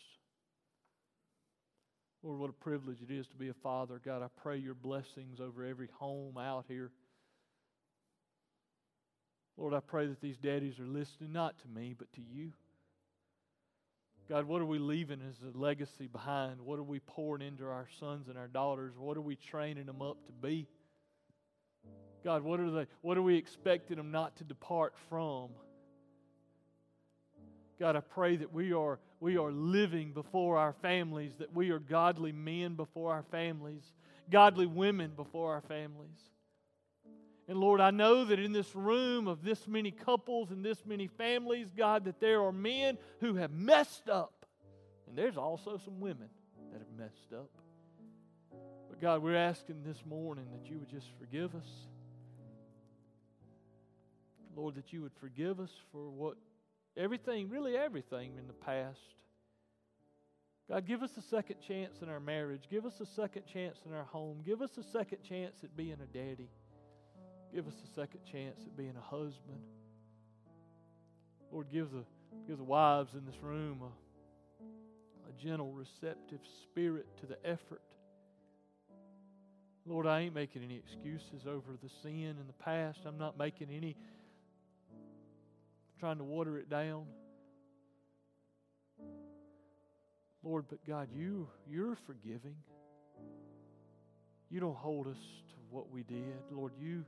Lord, 2.22 2.40
what 2.40 2.50
a 2.50 2.54
privilege 2.54 2.98
it 3.02 3.12
is 3.12 3.26
to 3.28 3.36
be 3.36 3.48
a 3.48 3.54
father. 3.54 4.00
God, 4.02 4.22
I 4.22 4.28
pray 4.42 4.56
your 4.56 4.74
blessings 4.74 5.40
over 5.40 5.64
every 5.64 5.88
home 5.98 6.38
out 6.38 6.64
here. 6.68 6.90
Lord, 9.56 9.74
I 9.74 9.80
pray 9.80 10.06
that 10.06 10.20
these 10.20 10.38
daddies 10.38 10.78
are 10.80 10.86
listening 10.86 11.32
not 11.32 11.56
to 11.58 11.68
me, 11.68 11.94
but 11.96 12.12
to 12.14 12.20
you. 12.20 12.52
God, 14.28 14.46
what 14.46 14.62
are 14.62 14.66
we 14.66 14.78
leaving 14.78 15.20
as 15.28 15.36
a 15.42 15.56
legacy 15.56 16.06
behind? 16.06 16.60
What 16.60 16.78
are 16.78 16.84
we 16.84 17.00
pouring 17.00 17.46
into 17.46 17.64
our 17.64 17.86
sons 18.00 18.28
and 18.28 18.38
our 18.38 18.48
daughters? 18.48 18.94
What 18.96 19.18
are 19.18 19.22
we 19.22 19.36
training 19.36 19.84
them 19.84 20.00
up 20.00 20.16
to 20.26 20.32
be? 20.32 20.66
God, 22.24 22.42
what 22.42 22.58
are 22.58 22.70
they 22.70 22.86
what 23.02 23.18
are 23.18 23.22
we 23.22 23.36
expecting 23.36 23.98
them 23.98 24.10
not 24.10 24.36
to 24.36 24.44
depart 24.44 24.94
from? 25.10 25.50
God, 27.78 27.96
I 27.96 28.00
pray 28.00 28.36
that 28.36 28.50
we 28.50 28.72
are 28.72 28.98
we 29.20 29.36
are 29.36 29.52
living 29.52 30.12
before 30.12 30.56
our 30.56 30.72
families, 30.80 31.32
that 31.38 31.54
we 31.54 31.70
are 31.70 31.78
godly 31.78 32.32
men 32.32 32.76
before 32.76 33.12
our 33.12 33.24
families, 33.30 33.82
godly 34.30 34.66
women 34.66 35.12
before 35.14 35.52
our 35.52 35.60
families. 35.60 36.20
And 37.46 37.58
Lord, 37.58 37.80
I 37.80 37.90
know 37.90 38.24
that 38.24 38.38
in 38.38 38.52
this 38.52 38.74
room 38.74 39.28
of 39.28 39.42
this 39.44 39.68
many 39.68 39.90
couples 39.90 40.50
and 40.50 40.64
this 40.64 40.84
many 40.86 41.06
families, 41.06 41.68
God, 41.76 42.04
that 42.04 42.18
there 42.18 42.42
are 42.42 42.52
men 42.52 42.96
who 43.20 43.34
have 43.34 43.52
messed 43.52 44.08
up. 44.08 44.46
And 45.06 45.16
there's 45.16 45.36
also 45.36 45.78
some 45.84 46.00
women 46.00 46.28
that 46.72 46.78
have 46.78 46.90
messed 46.96 47.32
up. 47.34 47.50
But 48.88 49.00
God, 49.00 49.22
we're 49.22 49.36
asking 49.36 49.82
this 49.84 50.02
morning 50.06 50.46
that 50.52 50.70
you 50.70 50.78
would 50.78 50.88
just 50.88 51.08
forgive 51.18 51.54
us. 51.54 51.68
Lord, 54.56 54.76
that 54.76 54.92
you 54.92 55.02
would 55.02 55.14
forgive 55.20 55.60
us 55.60 55.70
for 55.92 56.08
what 56.10 56.36
everything, 56.96 57.50
really 57.50 57.76
everything 57.76 58.32
in 58.38 58.46
the 58.46 58.52
past. 58.54 59.00
God, 60.70 60.86
give 60.86 61.02
us 61.02 61.10
a 61.18 61.22
second 61.22 61.56
chance 61.60 62.00
in 62.00 62.08
our 62.08 62.20
marriage. 62.20 62.62
Give 62.70 62.86
us 62.86 62.98
a 63.00 63.06
second 63.06 63.42
chance 63.52 63.80
in 63.84 63.92
our 63.92 64.04
home. 64.04 64.40
Give 64.44 64.62
us 64.62 64.78
a 64.78 64.82
second 64.82 65.18
chance 65.22 65.56
at 65.62 65.76
being 65.76 65.96
a 66.02 66.06
daddy. 66.06 66.48
Give 67.54 67.68
us 67.68 67.74
a 67.84 67.94
second 67.94 68.20
chance 68.32 68.58
at 68.66 68.76
being 68.76 68.94
a 68.96 69.00
husband. 69.00 69.60
Lord, 71.52 71.68
give 71.72 71.92
the, 71.92 72.02
give 72.48 72.58
the 72.58 72.64
wives 72.64 73.10
in 73.14 73.24
this 73.26 73.40
room 73.40 73.80
a, 73.80 75.28
a 75.28 75.32
gentle, 75.40 75.70
receptive 75.70 76.40
spirit 76.64 77.06
to 77.20 77.26
the 77.26 77.36
effort. 77.48 77.80
Lord, 79.86 80.04
I 80.04 80.20
ain't 80.20 80.34
making 80.34 80.64
any 80.64 80.76
excuses 80.76 81.46
over 81.46 81.76
the 81.80 81.90
sin 82.02 82.34
in 82.40 82.46
the 82.48 82.64
past. 82.64 82.98
I'm 83.06 83.18
not 83.18 83.38
making 83.38 83.68
any, 83.70 83.96
trying 86.00 86.18
to 86.18 86.24
water 86.24 86.58
it 86.58 86.68
down. 86.68 87.04
Lord, 90.42 90.64
but 90.68 90.84
God, 90.84 91.08
you, 91.14 91.48
you're 91.70 91.96
forgiving. 92.04 92.56
You 94.50 94.58
don't 94.58 94.76
hold 94.76 95.06
us 95.06 95.16
to 95.16 95.54
what 95.74 95.90
we 95.90 96.04
did. 96.04 96.38
Lord, 96.52 96.72
you 96.80 97.04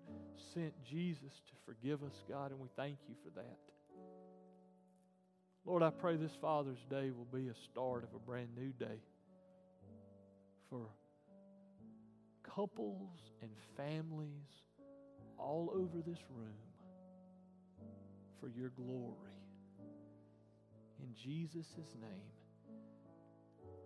sent 0.52 0.74
Jesus 0.84 1.40
to 1.46 1.52
forgive 1.64 2.02
us, 2.02 2.24
God, 2.28 2.50
and 2.50 2.58
we 2.58 2.68
thank 2.76 2.98
you 3.08 3.14
for 3.22 3.30
that. 3.38 3.58
Lord, 5.64 5.84
I 5.84 5.90
pray 5.90 6.16
this 6.16 6.32
Father's 6.40 6.84
Day 6.90 7.12
will 7.12 7.28
be 7.32 7.46
a 7.48 7.54
start 7.70 8.02
of 8.02 8.10
a 8.14 8.18
brand 8.18 8.48
new 8.56 8.72
day 8.72 8.98
for 10.68 10.88
couples 12.42 13.20
and 13.40 13.50
families 13.76 14.64
all 15.38 15.70
over 15.72 16.02
this 16.04 16.18
room 16.28 16.58
for 18.40 18.48
your 18.48 18.70
glory. 18.70 19.14
In 21.00 21.14
Jesus' 21.14 21.66
name, 22.00 22.32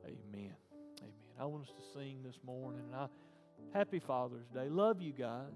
amen. 0.07 0.55
Amen. 0.99 1.13
I 1.39 1.45
want 1.45 1.65
us 1.65 1.71
to 1.71 1.99
sing 1.99 2.23
this 2.25 2.39
morning. 2.45 2.81
And 2.93 2.95
I, 2.95 3.07
happy 3.73 3.99
Father's 4.01 4.49
Day. 4.49 4.69
Love 4.69 5.01
you 5.01 5.13
guys. 5.13 5.53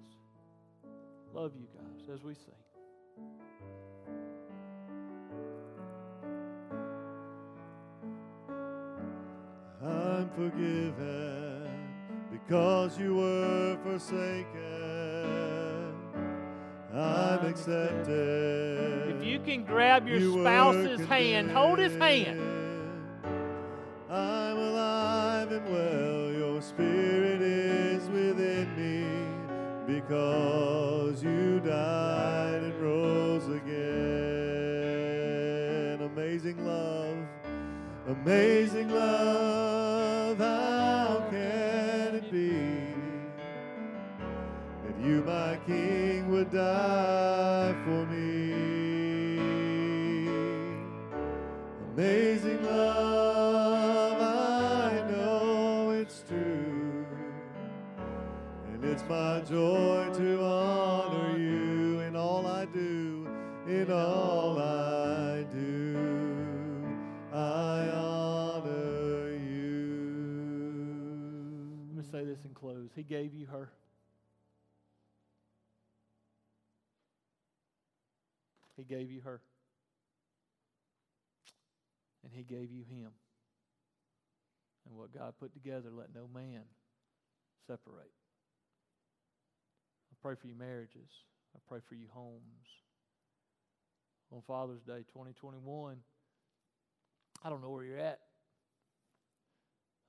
Love 1.32 1.52
you 1.56 1.66
guys 1.74 2.08
as 2.12 2.22
we 2.22 2.34
sing. 2.34 2.54
I'm 9.82 10.30
forgiven 10.30 11.68
because 12.30 12.98
you 12.98 13.16
were 13.16 13.76
forsaken. 13.82 14.44
I'm 16.94 17.46
accepted. 17.46 19.16
If 19.16 19.24
you 19.24 19.40
can 19.40 19.64
grab 19.64 20.06
your 20.06 20.18
You 20.18 20.40
spouse's 20.40 21.06
hand, 21.06 21.50
hold 21.50 21.78
his 21.78 21.96
hand. 21.96 22.40
Close. 72.64 72.88
He 72.96 73.02
gave 73.02 73.34
you 73.34 73.46
her. 73.46 73.68
He 78.76 78.84
gave 78.84 79.10
you 79.10 79.20
her. 79.20 79.40
And 82.24 82.32
he 82.32 82.42
gave 82.42 82.72
you 82.72 82.82
him. 82.82 83.10
And 84.88 84.96
what 84.96 85.12
God 85.12 85.34
put 85.38 85.52
together, 85.52 85.90
let 85.92 86.14
no 86.14 86.26
man 86.32 86.62
separate. 87.66 88.12
I 90.10 90.14
pray 90.22 90.34
for 90.34 90.46
your 90.46 90.56
marriages. 90.56 91.10
I 91.54 91.58
pray 91.68 91.80
for 91.86 91.94
you 91.94 92.06
homes. 92.12 92.40
On 94.32 94.40
Father's 94.46 94.82
Day 94.82 95.04
2021, 95.12 95.98
I 97.44 97.50
don't 97.50 97.60
know 97.60 97.70
where 97.70 97.84
you're 97.84 97.98
at. 97.98 98.20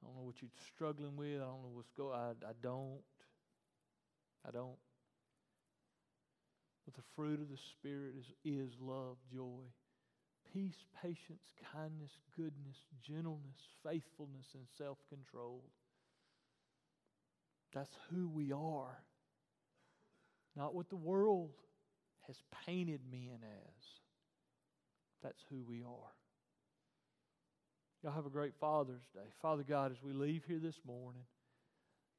I 0.05 0.07
don't 0.07 0.17
know 0.17 0.25
what 0.25 0.41
you're 0.41 0.51
struggling 0.75 1.15
with. 1.15 1.41
I 1.41 1.45
don't 1.45 1.63
know 1.63 1.73
what's 1.73 1.91
going. 1.97 2.13
I, 2.13 2.31
I 2.45 2.53
don't. 2.61 3.01
I 4.47 4.51
don't. 4.51 4.77
But 6.85 6.93
the 6.93 7.01
fruit 7.15 7.41
of 7.41 7.49
the 7.49 7.57
Spirit 7.57 8.13
is, 8.19 8.25
is 8.45 8.73
love, 8.79 9.17
joy, 9.33 9.65
peace, 10.53 10.85
patience, 11.01 11.41
kindness, 11.73 12.11
goodness, 12.37 12.77
gentleness, 13.01 13.57
faithfulness, 13.83 14.45
and 14.53 14.67
self 14.77 14.99
control. 15.09 15.63
That's 17.73 17.97
who 18.11 18.29
we 18.29 18.51
are. 18.51 18.99
Not 20.55 20.75
what 20.75 20.89
the 20.89 20.95
world 20.95 21.49
has 22.27 22.37
painted 22.65 23.01
men 23.11 23.39
as. 23.41 23.83
That's 25.23 25.43
who 25.49 25.63
we 25.67 25.81
are. 25.81 26.13
Y'all 28.05 28.13
have 28.13 28.27
a 28.27 28.29
great 28.29 28.53
Father's 28.59 29.01
Day. 29.15 29.27
Father 29.41 29.63
God, 29.67 29.91
as 29.91 29.97
we 30.03 30.13
leave 30.13 30.43
here 30.47 30.59
this 30.59 30.79
morning, 30.85 31.23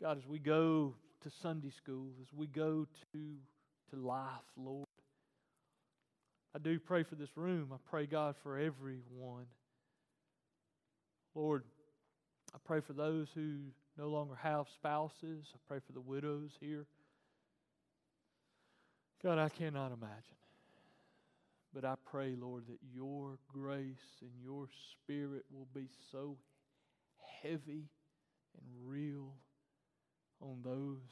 God, 0.03 0.18
as 0.18 0.27
we 0.27 0.40
go 0.40 0.96
to 1.22 1.31
Sunday 1.40 1.70
school, 1.70 2.09
as 2.20 2.27
we 2.37 2.49
go 2.49 2.88
to, 3.12 3.35
to 3.90 3.96
life, 4.05 4.42
Lord, 4.57 4.88
I 6.57 6.59
do 6.59 6.81
pray 6.81 7.05
for 7.05 7.14
this 7.14 7.29
room. 7.37 7.68
I 7.72 7.77
pray, 7.88 8.07
God, 8.07 8.35
for 8.42 8.59
everyone. 8.59 9.46
Lord, 11.37 11.62
I 12.53 12.59
pray 12.64 12.81
for 12.81 12.92
those 12.92 13.29
who 13.33 13.59
no 13.96 14.09
longer 14.09 14.35
have 14.42 14.66
spouses. 14.75 15.44
I 15.55 15.59
pray 15.68 15.79
for 15.87 15.92
the 15.92 16.01
widows 16.01 16.51
here. 16.59 16.87
God, 19.22 19.38
I 19.38 19.51
cannot 19.51 19.92
imagine. 19.92 20.37
But 21.77 21.85
I 21.85 21.95
pray, 22.11 22.35
Lord, 22.41 22.62
that 22.69 22.79
your 22.91 23.37
grace 23.53 24.23
and 24.23 24.31
your 24.43 24.67
spirit 24.95 25.45
will 25.53 25.69
be 25.75 25.89
so 26.11 26.39
heavy 27.43 27.91
and 28.57 28.67
real 28.83 29.35
on 30.41 30.62
those 30.65 31.03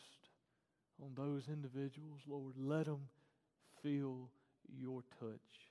on 1.03 1.11
those 1.17 1.49
individuals, 1.49 2.23
Lord. 2.27 2.55
Let 2.57 2.87
them 2.87 3.09
feel 3.83 4.31
your 4.81 5.03
touch 5.21 5.69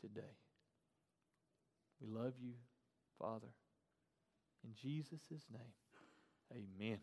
today. 0.00 0.34
We 2.00 2.08
love 2.08 2.32
you, 2.42 2.54
Father. 3.20 3.54
In 4.64 4.70
Jesus' 4.74 5.46
name, 5.52 6.58
amen. 6.80 6.98